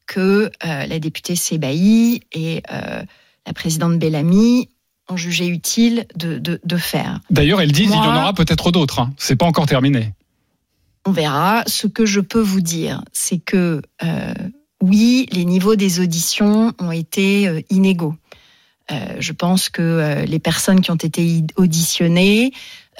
[0.08, 3.02] que euh, la députée Sébaï et euh,
[3.48, 4.68] la présidente Bellamy
[5.10, 7.22] ont jugé utile de, de, de faire.
[7.30, 9.00] D'ailleurs, elles disent qu'il y en aura peut-être d'autres.
[9.00, 9.14] Hein.
[9.18, 10.14] C'est pas encore terminé.
[11.06, 11.64] On verra.
[11.66, 14.34] Ce que je peux vous dire, c'est que euh,
[14.82, 18.16] oui, les niveaux des auditions ont été inégaux.
[18.92, 22.52] Euh, je pense que euh, les personnes qui ont été i- auditionnées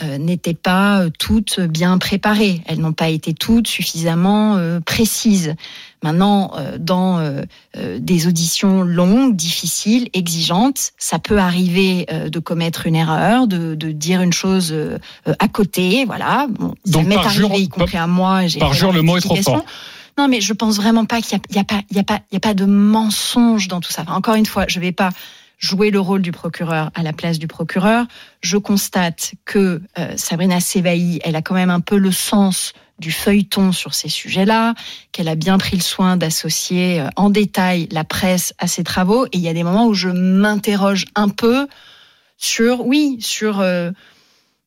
[0.02, 2.62] euh, n'étaient pas toutes bien préparées.
[2.66, 5.56] Elles n'ont pas été toutes suffisamment précises.
[6.04, 7.20] Maintenant, dans
[8.00, 14.22] des auditions longues, difficiles, exigeantes, ça peut arriver de commettre une erreur, de, de dire
[14.22, 14.74] une chose
[15.38, 16.06] à côté.
[16.06, 16.48] Voilà.
[16.50, 18.42] Bon, ça Donc, m'est par arrivé, jour- y compris à moi.
[18.60, 19.64] par jour, le mot est trop fort.
[20.18, 22.04] Non, mais je pense vraiment pas qu'il n'y a, y a, pas- il y a,
[22.04, 24.02] pas- il y a pas de mensonge dans tout ça.
[24.02, 25.10] Enfin, encore une fois, je vais pas
[25.62, 28.06] jouer le rôle du procureur à la place du procureur.
[28.42, 33.12] Je constate que euh, Sabrina Sébaï, elle a quand même un peu le sens du
[33.12, 34.74] feuilleton sur ces sujets-là,
[35.12, 39.26] qu'elle a bien pris le soin d'associer euh, en détail la presse à ses travaux.
[39.28, 41.68] Et il y a des moments où je m'interroge un peu
[42.38, 43.92] sur, oui, sur, euh,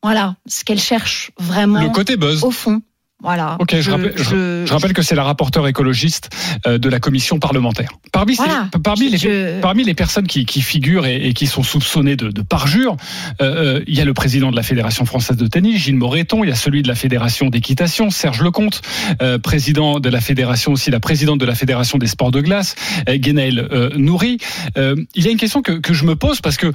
[0.03, 2.45] voilà, ce qu'elle cherche vraiment Le côté buzz.
[2.45, 2.83] au fond.
[3.25, 3.57] Voilà.
[3.59, 6.31] Ok, je, rappelle, je- je- rappelle que c'est la rapporteure écologiste
[6.67, 7.89] euh, de la commission parlementaire.
[8.13, 8.43] Parmi, ces-
[8.83, 9.19] parmi, les,
[9.61, 12.97] parmi les personnes qui, qui figurent et, et qui sont soupçonnées de, de parjure,
[13.41, 16.45] euh, euh, il y a le président de la Fédération française de tennis, Gilles Moreton,
[16.45, 18.83] il y a celui de la Fédération d'équitation, Serge Lecomte,
[19.23, 22.75] euh, président de la Fédération aussi, la présidente de la Fédération des sports de glace,
[23.09, 24.39] euh, Guénaël euh, Nourri.
[24.77, 26.73] Euh, il y a une question que, que je me pose parce que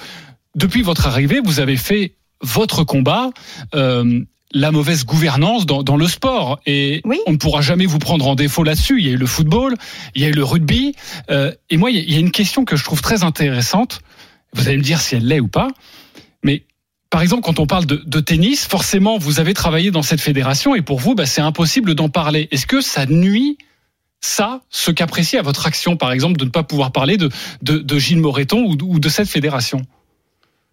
[0.56, 3.30] depuis votre arrivée, vous avez fait votre combat.
[3.76, 4.22] euh,
[4.52, 6.60] la mauvaise gouvernance dans, dans le sport.
[6.66, 9.00] Et on ne pourra jamais vous prendre en défaut là-dessus.
[9.00, 9.76] Il y a eu le football,
[10.16, 10.96] il y a eu le rugby.
[11.30, 14.02] Euh, et moi, il y a- une question que je trouve très intéressante.
[14.54, 15.68] Vous allez me dire si elle l'est ou pas.
[16.44, 16.64] Mais
[17.12, 20.76] par exemple, quand on parle de, de tennis, forcément, vous avez travaillé dans cette fédération
[20.76, 22.48] et pour vous, bah, c'est impossible d'en parler.
[22.52, 23.58] Est-ce que ça nuit
[24.22, 27.30] ça, ce qu'apprécie à votre action, par exemple, de ne pas pouvoir parler de,
[27.62, 29.82] de, de Gilles Moreton ou, ou de cette fédération?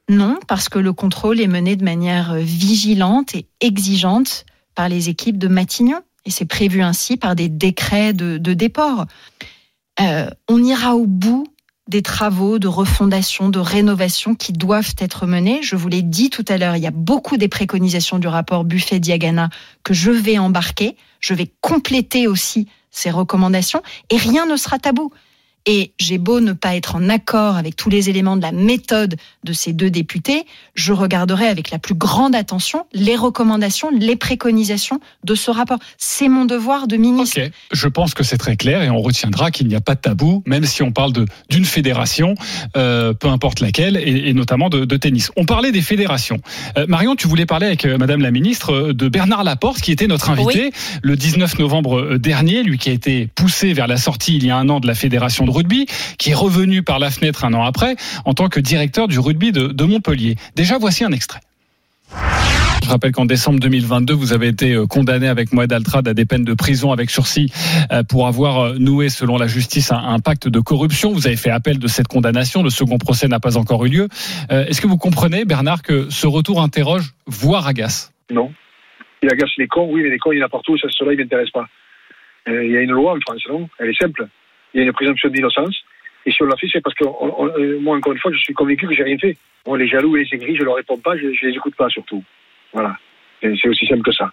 [0.09, 4.45] Non, parce que le contrôle est mené de manière euh, vigilante et exigeante
[4.75, 6.01] par les équipes de Matignon.
[6.25, 9.07] Et c'est prévu ainsi par des décrets de, déport.
[10.01, 11.47] Euh, on ira au bout
[11.89, 15.61] des travaux de refondation, de rénovation qui doivent être menés.
[15.63, 18.65] Je vous l'ai dit tout à l'heure, il y a beaucoup des préconisations du rapport
[18.65, 19.51] Buffet-Diagana
[19.85, 20.97] que je vais embarquer.
[21.21, 25.13] Je vais compléter aussi ces recommandations et rien ne sera tabou.
[25.67, 29.17] Et j'ai beau ne pas être en accord avec tous les éléments de la méthode
[29.45, 30.45] de ces deux députés,
[30.75, 35.79] je regarderai avec la plus grande attention les recommandations, les préconisations de ce rapport.
[35.99, 37.41] C'est mon devoir de ministre.
[37.41, 40.01] Ok, je pense que c'est très clair et on retiendra qu'il n'y a pas de
[40.01, 41.13] tabou, même si on parle
[41.51, 42.35] d'une fédération,
[42.77, 45.31] euh, peu importe laquelle, et, et notamment de, de tennis.
[45.37, 46.39] On parlait des fédérations.
[46.77, 49.93] Euh, Marion, tu voulais parler avec euh, Madame la Ministre euh, de Bernard Laporte, qui
[49.93, 54.37] était notre invité le 19 novembre dernier, lui qui a été poussé vers la sortie
[54.37, 55.87] il y a un an de la fédération de rugby,
[56.19, 59.53] qui est revenu par la fenêtre un an après en tant que directeur du rugby
[59.53, 60.37] de, Montpellier.
[60.57, 61.41] Déjà, voici un extrait.
[62.83, 66.25] Je rappelle qu'en décembre 2022, vous avez été euh, condamné avec Moed Altrad à des
[66.25, 67.53] peines de prison avec sursis
[67.91, 71.13] euh, pour avoir euh, noué, selon la justice, un, pacte de corruption.
[71.13, 72.63] Vous avez fait appel de cette condamnation.
[72.63, 74.09] Le second procès n'a pas encore eu lieu.
[74.51, 78.13] Est-ce que vous comprenez, Bernard, que ce retour interroge, voire agace?
[78.31, 78.53] Non.
[79.23, 81.13] Il agace les cons, oui, mais les cons, il y en a partout, ça, cela,
[81.13, 81.67] il ne m'intéresse pas.
[82.47, 84.29] Il y a une loi en France, non Elle est simple.
[84.77, 85.75] Il y a une présomption d'innocence.
[86.27, 88.31] Et si on l'a fait, c'est parce que on- on- euh, moi, encore une fois,
[88.31, 89.39] je suis convaincu que j'ai rien fait.
[89.65, 91.89] Bon, les jaloux et les aigris, je leur réponds pas, je, je les écoute pas
[91.89, 92.23] surtout.
[92.75, 92.99] Voilà.
[93.41, 94.31] C'est aussi simple que ça.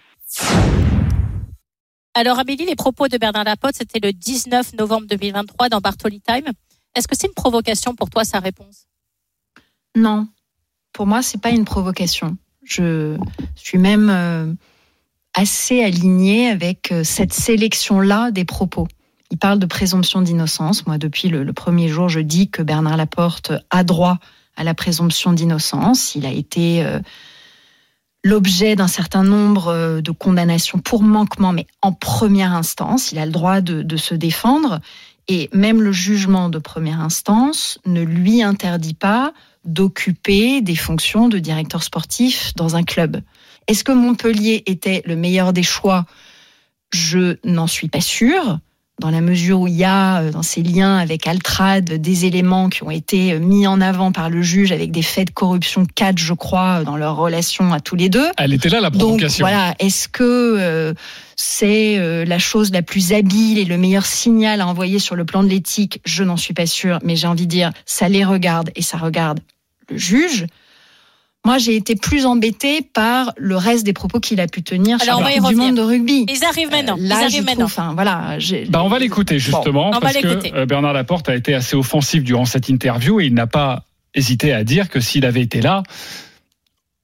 [2.14, 6.44] Alors Amélie, les propos de Bernard Lapote, c'était le 19 novembre 2023 dans Bartoli Time.
[6.94, 8.86] Est-ce que c'est une provocation pour toi sa réponse?
[9.96, 10.28] Non,
[10.92, 12.36] pour moi, c'est pas une provocation.
[12.64, 13.16] Je
[13.56, 14.52] suis même euh,
[15.34, 18.86] assez alignée avec euh, cette sélection-là des propos.
[19.34, 20.86] Il parle de présomption d'innocence.
[20.86, 24.20] Moi, depuis le, premier jour, je dis que Bernard Laporte a droit
[24.56, 26.14] à la présomption d'innocence.
[26.14, 27.00] Il a été euh,
[28.22, 33.10] l'objet d'un certain nombre euh, de condamnations pour manquement, mais en première instance.
[33.10, 34.78] Il a le droit de, de se défendre.
[35.26, 39.32] Et même le jugement de première instance ne lui interdit pas
[39.64, 43.20] d'occuper des fonctions de directeur sportif dans un club.
[43.66, 46.06] Est-ce que Montpellier était le meilleur des choix?
[46.92, 48.60] Je n'en suis pas sûre.
[49.00, 52.68] Dans la mesure où il y a euh, dans ces liens avec Altrad des éléments
[52.68, 55.84] qui ont été euh, mis en avant par le juge avec des faits de corruption,
[55.94, 58.28] quatre je crois, dans leur relation à tous les deux.
[58.38, 59.44] Elle était là la provocation.
[59.44, 60.94] Donc voilà, est-ce que euh,
[61.36, 65.24] c'est euh, la chose la plus habile et le meilleur signal à envoyer sur le
[65.24, 66.00] plan de l'éthique?
[66.04, 68.96] Je n'en suis pas sûre, mais j'ai envie de dire, ça les regarde et ça
[68.96, 69.40] regarde
[69.90, 70.46] le juge.
[71.46, 75.18] Moi, j'ai été plus embêtée par le reste des propos qu'il a pu tenir Alors,
[75.26, 76.24] sur Coupe du monde de rugby.
[76.28, 76.96] Ils arrivent maintenant.
[76.98, 77.66] Là, Ils arrivent maintenant.
[77.66, 78.38] enfin, voilà,
[78.70, 80.50] Bah, on va l'écouter justement on va parce l'écouter.
[80.52, 83.82] que euh, Bernard Laporte a été assez offensif durant cette interview et il n'a pas
[84.14, 85.82] hésité à dire que s'il avait été là,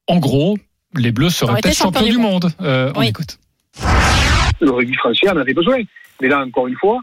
[0.07, 0.57] en gros,
[0.97, 2.51] les Bleus seraient peut-être champions du monde.
[2.63, 3.39] Euh, On écoute.
[4.61, 5.77] Le rugby français en avait besoin.
[6.23, 6.99] Mais là, encore une fois,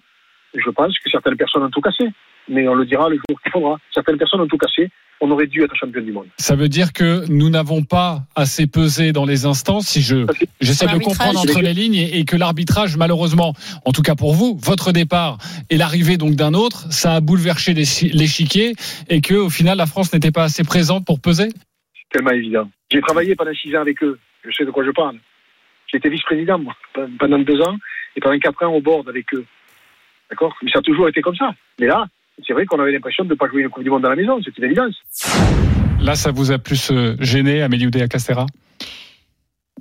[0.56, 2.06] je pense que certaines personnes ont tout cassé.
[2.50, 3.78] Mais on le dira le jour qu'il faudra.
[3.94, 4.90] Certaines personnes ont tout cassé.
[5.20, 6.28] On aurait dû être champion du monde.
[6.38, 10.28] Ça veut dire que nous n'avons pas assez pesé dans les instances, si je
[10.62, 14.36] j'essaie de comprendre entre les lignes, et, et que l'arbitrage, malheureusement, en tout cas pour
[14.36, 15.40] vous, votre départ
[15.72, 18.76] et l'arrivée donc d'un autre, ça a bouleversé l'échi- l'échiquier,
[19.10, 21.50] et que au final la France n'était pas assez présente pour peser.
[21.50, 22.70] C'est tellement évident.
[22.92, 24.20] J'ai travaillé pendant six ans avec eux.
[24.48, 25.18] Je sais de quoi je parle.
[25.92, 26.76] J'ai été vice-président, moi,
[27.18, 27.76] pendant deux ans,
[28.16, 29.46] et pendant quatre ans au board avec eux.
[30.30, 30.56] D'accord?
[30.62, 31.56] Mais ça a toujours été comme ça.
[31.80, 32.06] Mais là,
[32.46, 34.16] c'est vrai qu'on avait l'impression de ne pas jouer une Coupe du Monde dans la
[34.16, 34.40] maison.
[34.44, 34.96] C'est une évidence.
[36.02, 38.46] Là, ça vous a plus euh, gêné, Amélie Oudéa Castera?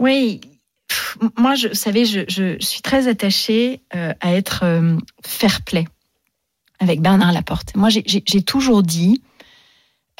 [0.00, 0.40] Oui.
[1.38, 5.84] Moi, je, vous savez, je, je suis très attachée euh, à être euh, fair play
[6.78, 7.74] avec Bernard Laporte.
[7.74, 9.22] Moi, j'ai- toujours dit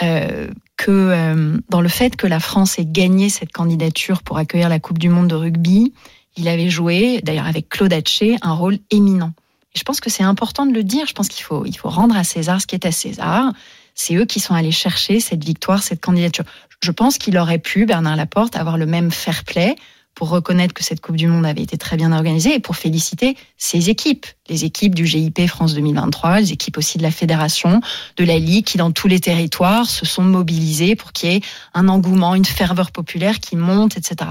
[0.03, 4.68] euh, que euh, dans le fait que la France ait gagné cette candidature pour accueillir
[4.68, 5.93] la Coupe du Monde de rugby,
[6.37, 9.32] il avait joué, d'ailleurs avec Claude Hatché, un rôle éminent.
[9.77, 11.07] Et je pense que c'est important de le dire.
[11.07, 13.53] Je pense qu'il faut, il faut rendre à César ce qui est à César.
[13.95, 16.45] C'est eux qui sont allés chercher cette victoire, cette candidature.
[16.83, 19.77] Je pense qu'il aurait pu, Bernard Laporte, avoir le même fair play
[20.14, 23.37] pour reconnaître que cette Coupe du Monde avait été très bien organisée et pour féliciter
[23.59, 27.83] ses équipes, les équipes du GIP France 2023, les équipes aussi de la Fédération,
[28.16, 31.43] de la Ligue, qui dans tous les territoires se sont mobilisées pour qu'il y ait
[31.74, 34.31] un engouement, une ferveur populaire qui monte, etc.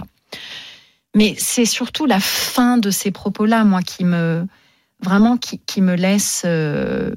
[1.13, 4.47] Mais c'est surtout la fin de ces propos-là, moi, qui me
[5.01, 7.15] vraiment qui, me laisse euh,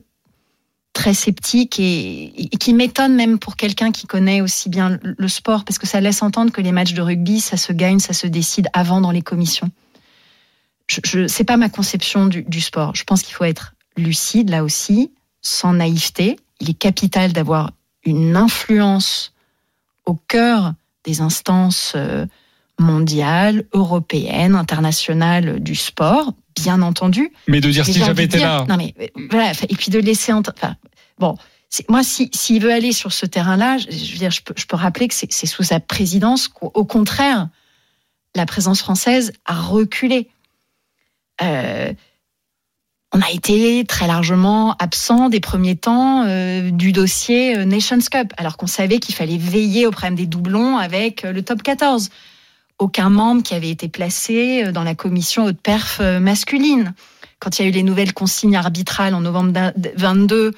[0.92, 5.78] très sceptique et, qui m'étonne même pour quelqu'un qui connaît aussi bien le, sport, parce
[5.78, 8.68] que ça laisse entendre que les matchs de rugby, ça se gagne, ça se décide
[8.72, 9.70] avant dans les commissions.
[10.86, 12.94] Je, je c'est pas ma conception du, du sport.
[12.94, 15.12] Je pense qu'il faut être lucide là aussi,
[15.42, 16.38] sans naïveté.
[16.60, 17.72] Il est capital d'avoir
[18.04, 19.32] une influence
[20.06, 20.72] au cœur
[21.04, 22.26] des instances euh,
[22.78, 26.32] mondiales, européennes, internationales du sport,
[26.62, 27.30] bien entendu.
[27.46, 28.66] Mais de dire Mais si j'avais été dire- là.
[28.68, 30.56] Non mais euh, voilà, et puis de laisser entendre.
[30.60, 30.76] Enfin,
[31.18, 31.36] bon,
[31.88, 34.66] moi, si- s'il veut aller sur ce terrain-là, je, je veux dire, je peux, je
[34.66, 37.48] peux rappeler que c'est sous sa présidence qu'au contraire,
[38.34, 40.28] la présence française a reculé.
[41.42, 41.92] Euh,
[43.14, 48.56] on a été très largement absent des premiers temps euh, du dossier Nations Cup, alors
[48.58, 52.10] qu'on savait qu'il fallait veiller au problème des doublons avec le top 14.
[52.78, 56.94] Aucun membre qui avait été placé euh, dans la commission haute perf euh, masculine.
[57.40, 60.52] Quand il y a eu les nouvelles consignes arbitrales en novembre 22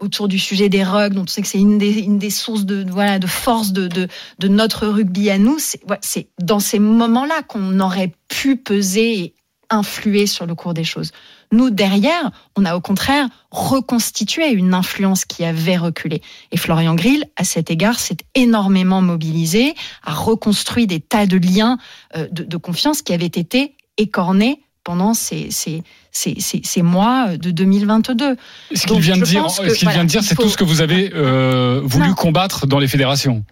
[0.00, 3.18] autour du sujet des rugs, dont on sait que c'est une des, sources de, voilà,
[3.18, 8.56] de force de, de, notre rugby à nous, c'est dans ces moments-là qu'on aurait pu
[8.56, 9.34] peser
[9.72, 11.10] influer sur le cours des choses.
[11.50, 16.22] Nous, derrière, on a au contraire reconstitué une influence qui avait reculé.
[16.50, 21.78] Et Florian Grill, à cet égard, s'est énormément mobilisé, a reconstruit des tas de liens
[22.16, 27.50] euh, de, de confiance qui avaient été écornés pendant ces, ces, ces, ces, mois de
[27.50, 28.36] 2022.
[28.74, 30.64] Ce qu'il vient de dire, ce qu'il vient de dire, c'est faut- tout ce que
[30.64, 32.14] vous avez euh, voulu Non.
[32.14, 33.44] combattre dans les fédérations.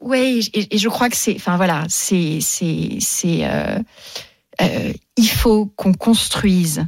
[0.00, 3.78] Oui, et, et je crois que c'est, enfin voilà, c'est, c'est, c'est, euh,
[4.60, 6.86] euh, il faut qu'on construise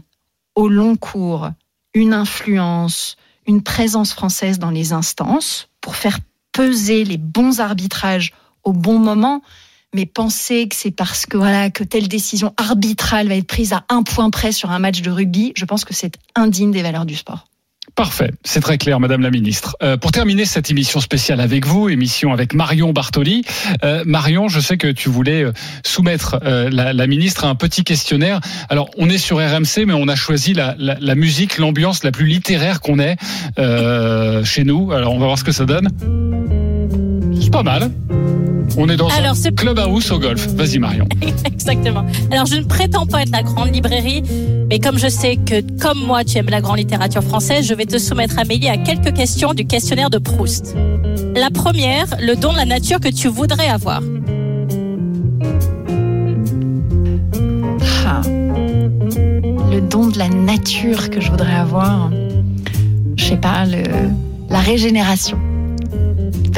[0.55, 1.51] au long cours
[1.95, 3.17] une influence,
[3.47, 6.19] une présence française dans les instances pour faire
[6.53, 8.33] peser les bons arbitrages
[8.65, 9.43] au bon moment.
[9.95, 13.85] Mais penser que c'est parce que voilà que telle décision arbitrale va être prise à
[13.89, 17.07] un point près sur un match de rugby, je pense que c'est indigne des valeurs
[17.07, 17.47] du sport.
[17.99, 19.77] Parfait, c'est très clair, Madame la Ministre.
[19.83, 23.45] Euh, pour terminer cette émission spéciale avec vous, émission avec Marion Bartoli.
[23.83, 25.53] Euh, Marion, je sais que tu voulais euh,
[25.85, 28.39] soumettre euh, la, la ministre à un petit questionnaire.
[28.69, 32.13] Alors, on est sur RMC, mais on a choisi la, la, la musique, l'ambiance la
[32.13, 33.17] plus littéraire qu'on ait
[33.59, 34.93] euh, chez nous.
[34.93, 35.89] Alors, on va voir ce que ça donne.
[37.41, 37.91] C'est pas mal.
[38.77, 40.47] On est dans Alors, un c'est- clubhouse au golf.
[40.55, 41.07] Vas-y, Marion.
[41.45, 42.05] Exactement.
[42.31, 44.23] Alors, je ne prétends pas être la grande librairie,
[44.69, 47.87] mais comme je sais que, comme moi, tu aimes la grande littérature française, je vais
[47.87, 50.77] te soumettre, Amélie, à quelques questions du questionnaire de Proust.
[51.35, 54.01] La première, le don de la nature que tu voudrais avoir.
[58.07, 58.23] Ah.
[58.27, 62.11] Le le don de la nature que je voudrais avoir.
[63.17, 63.83] Je sais pas, le,
[64.51, 65.39] la régénération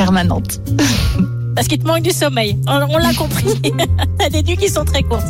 [0.05, 0.63] permanente.
[1.55, 2.57] Parce qu'il te manque du sommeil.
[2.67, 3.61] On, on l'a compris.
[4.19, 5.27] T'as des nuits qui sont très courtes.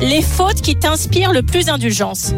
[0.00, 2.34] Les fautes qui t'inspirent le plus d'indulgence.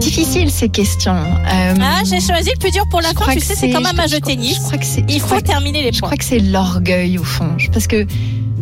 [0.00, 1.12] Difficile ces questions.
[1.16, 3.32] Euh, Ah, j'ai choisi le plus dur pour la je fin.
[3.32, 4.56] Tu sais, c'est comme un je- match de je tennis.
[4.56, 6.08] je crois que c'est- Il je faut terminer les Je points.
[6.10, 7.48] crois que c'est l'orgueil au fond.
[7.72, 8.06] Parce que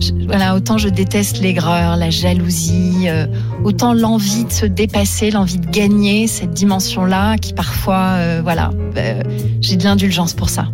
[0.01, 3.27] je- voilà, autant je déteste l'aigreur, la jalousie, euh,
[3.65, 9.23] autant l'envie de se dépasser, l'envie de gagner cette dimension-là, qui parfois, euh, voilà, euh,
[9.61, 10.67] j'ai de l'indulgence pour ça.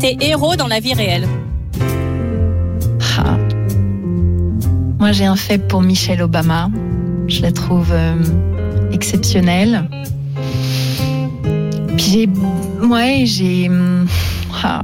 [0.00, 1.26] T'es héros dans la vie réelle.
[3.18, 3.36] Ah.
[4.98, 6.70] Moi, j'ai un faible pour Michelle Obama.
[7.28, 7.92] Je la trouve
[8.92, 9.88] exceptionnelle.
[11.96, 12.28] Puis j'ai,
[12.86, 14.06] ouais, j'ai, hum,
[14.62, 14.82] ah.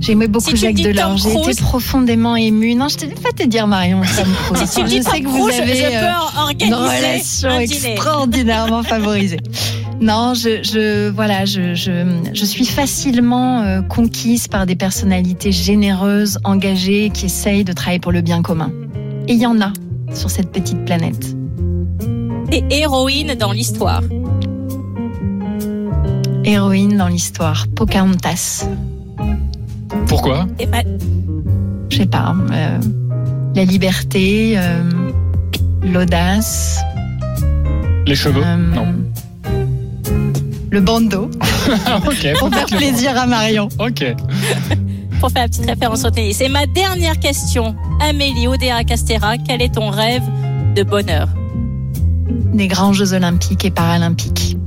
[0.00, 1.16] J'ai aimé beaucoup Si Jacques dis Delors.
[1.16, 2.74] J'ai été profondément émue.
[2.74, 4.00] Non, je ne vais pas te dire Marion.
[4.00, 4.70] Tom Cruise.
[4.70, 7.48] Si tu dis je sais Tom que vous avez je peux euh, organiser une relation
[7.48, 9.40] un extraordinairement favorisée.
[10.00, 16.38] Non, je, je voilà, je, je, je suis facilement euh, conquise par des personnalités généreuses,
[16.44, 18.70] engagées, qui essayent de travailler pour le bien commun.
[19.26, 19.72] Et il y en a
[20.14, 21.34] sur cette petite planète.
[22.50, 24.02] T'es héroïne dans l'histoire.
[26.44, 28.66] Héroïne dans l'histoire, Pocahontas.
[30.08, 30.78] Pourquoi Et bah,
[31.90, 32.34] Je sais pas.
[32.52, 32.78] euh,
[33.54, 34.82] la liberté, euh,
[35.82, 36.80] l'audace.
[38.06, 38.86] Les cheveux euh, Non.
[40.70, 41.30] Le bandeau.
[42.06, 42.38] ok.
[42.38, 43.68] Pour faire plaisir à Marion.
[43.78, 44.04] Ok.
[45.20, 46.40] pour faire la petite référence au tennis.
[46.40, 50.22] Et ma dernière question, Amélie Odea Castera, quel est ton rêve
[50.76, 51.28] de bonheur?
[52.54, 54.57] Des grands Jeux olympiques et paralympiques.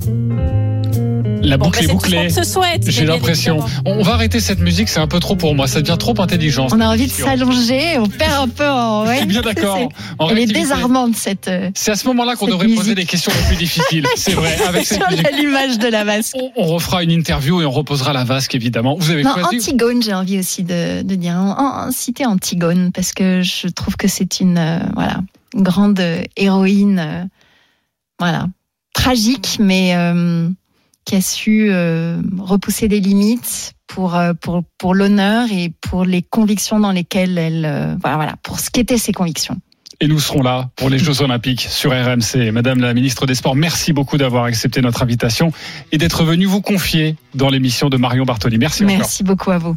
[1.43, 2.27] La Bon, boucle bah, est bouclée.
[2.27, 3.59] tout ce souhaite, J'ai l'impression.
[3.85, 5.67] On va arrêter cette musique, c'est un peu trop pour moi.
[5.67, 6.67] Ça devient trop intelligent.
[6.71, 9.05] On a envie de s'allonger, on perd un peu en.
[9.05, 9.13] ouais.
[9.13, 9.77] Je suis bien d'accord.
[10.29, 11.47] Elle est désarmante cette.
[11.47, 14.05] euh, C'est à ce moment-là qu'on devrait poser les questions les plus difficiles.
[14.15, 14.55] C'est vrai.
[14.67, 15.01] Avec cette
[15.35, 16.35] l'image de la vasque.
[16.39, 18.95] On, on refera une interview et on reposera la vasque, évidemment.
[18.99, 21.33] Vous avez Non, choisi Antigone, j'ai envie aussi de, de dire.
[21.35, 25.21] En, en- citer Antigone, parce que je trouve que c'est une, euh, voilà,
[25.55, 27.23] une grande euh, héroïne, euh,
[28.19, 28.47] voilà,
[28.93, 30.49] tragique, mais euh,
[31.11, 36.21] qui a su euh, repousser les limites pour, euh, pour, pour l'honneur et pour les
[36.21, 37.65] convictions dans lesquelles elle.
[37.65, 39.57] euh, voilà, voilà, pour ce qu'étaient ses convictions.
[39.99, 42.51] Et nous serons là pour les Jeux Olympiques sur RMC.
[42.53, 45.51] Madame la ministre des Sports, merci beaucoup d'avoir accepté notre invitation
[45.91, 48.57] et d'être venue vous confier dans l'émission de Marion Bartoli.
[48.57, 48.97] Merci, encore.
[48.97, 49.75] Merci beaucoup à vous.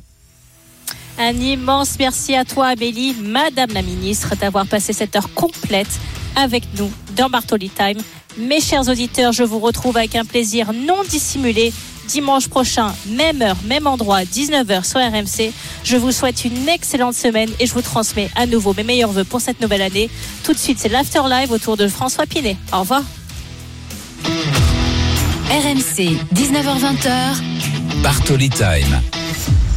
[1.19, 6.01] Un immense merci à toi, Amélie, Madame la Ministre, d'avoir passé cette heure complète
[6.37, 7.99] avec nous dans Bartoli Time.
[8.37, 11.73] Mes chers auditeurs, je vous retrouve avec un plaisir non dissimulé
[12.09, 15.53] dimanche prochain, même heure, même endroit, 19h sur RMC.
[15.85, 19.25] Je vous souhaite une excellente semaine et je vous transmets à nouveau mes meilleurs voeux
[19.25, 20.11] pour cette nouvelle année.
[20.43, 22.57] Tout de suite, c'est l'Afterlive autour de François Pinet.
[22.73, 23.03] Au revoir.
[25.51, 28.03] RMC, 19h20h.
[28.03, 29.01] Bartoli Time.